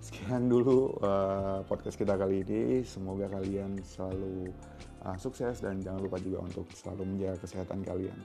Sekian 0.00 0.48
dulu 0.48 0.96
uh, 1.04 1.60
podcast 1.68 2.00
kita 2.00 2.16
kali 2.16 2.40
ini. 2.40 2.80
Semoga 2.88 3.28
kalian 3.28 3.76
selalu 3.84 4.48
uh, 5.04 5.12
sukses 5.20 5.60
dan 5.60 5.76
jangan 5.84 6.00
lupa 6.00 6.16
juga 6.24 6.40
untuk 6.40 6.72
selalu 6.72 7.04
menjaga 7.04 7.44
kesehatan 7.44 7.84
kalian. 7.84 8.16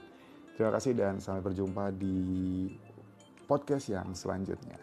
Terima 0.56 0.72
kasih 0.72 0.96
dan 0.96 1.20
sampai 1.20 1.44
berjumpa 1.44 1.92
di 1.92 2.72
podcast 3.44 3.92
yang 3.92 4.16
selanjutnya. 4.16 4.80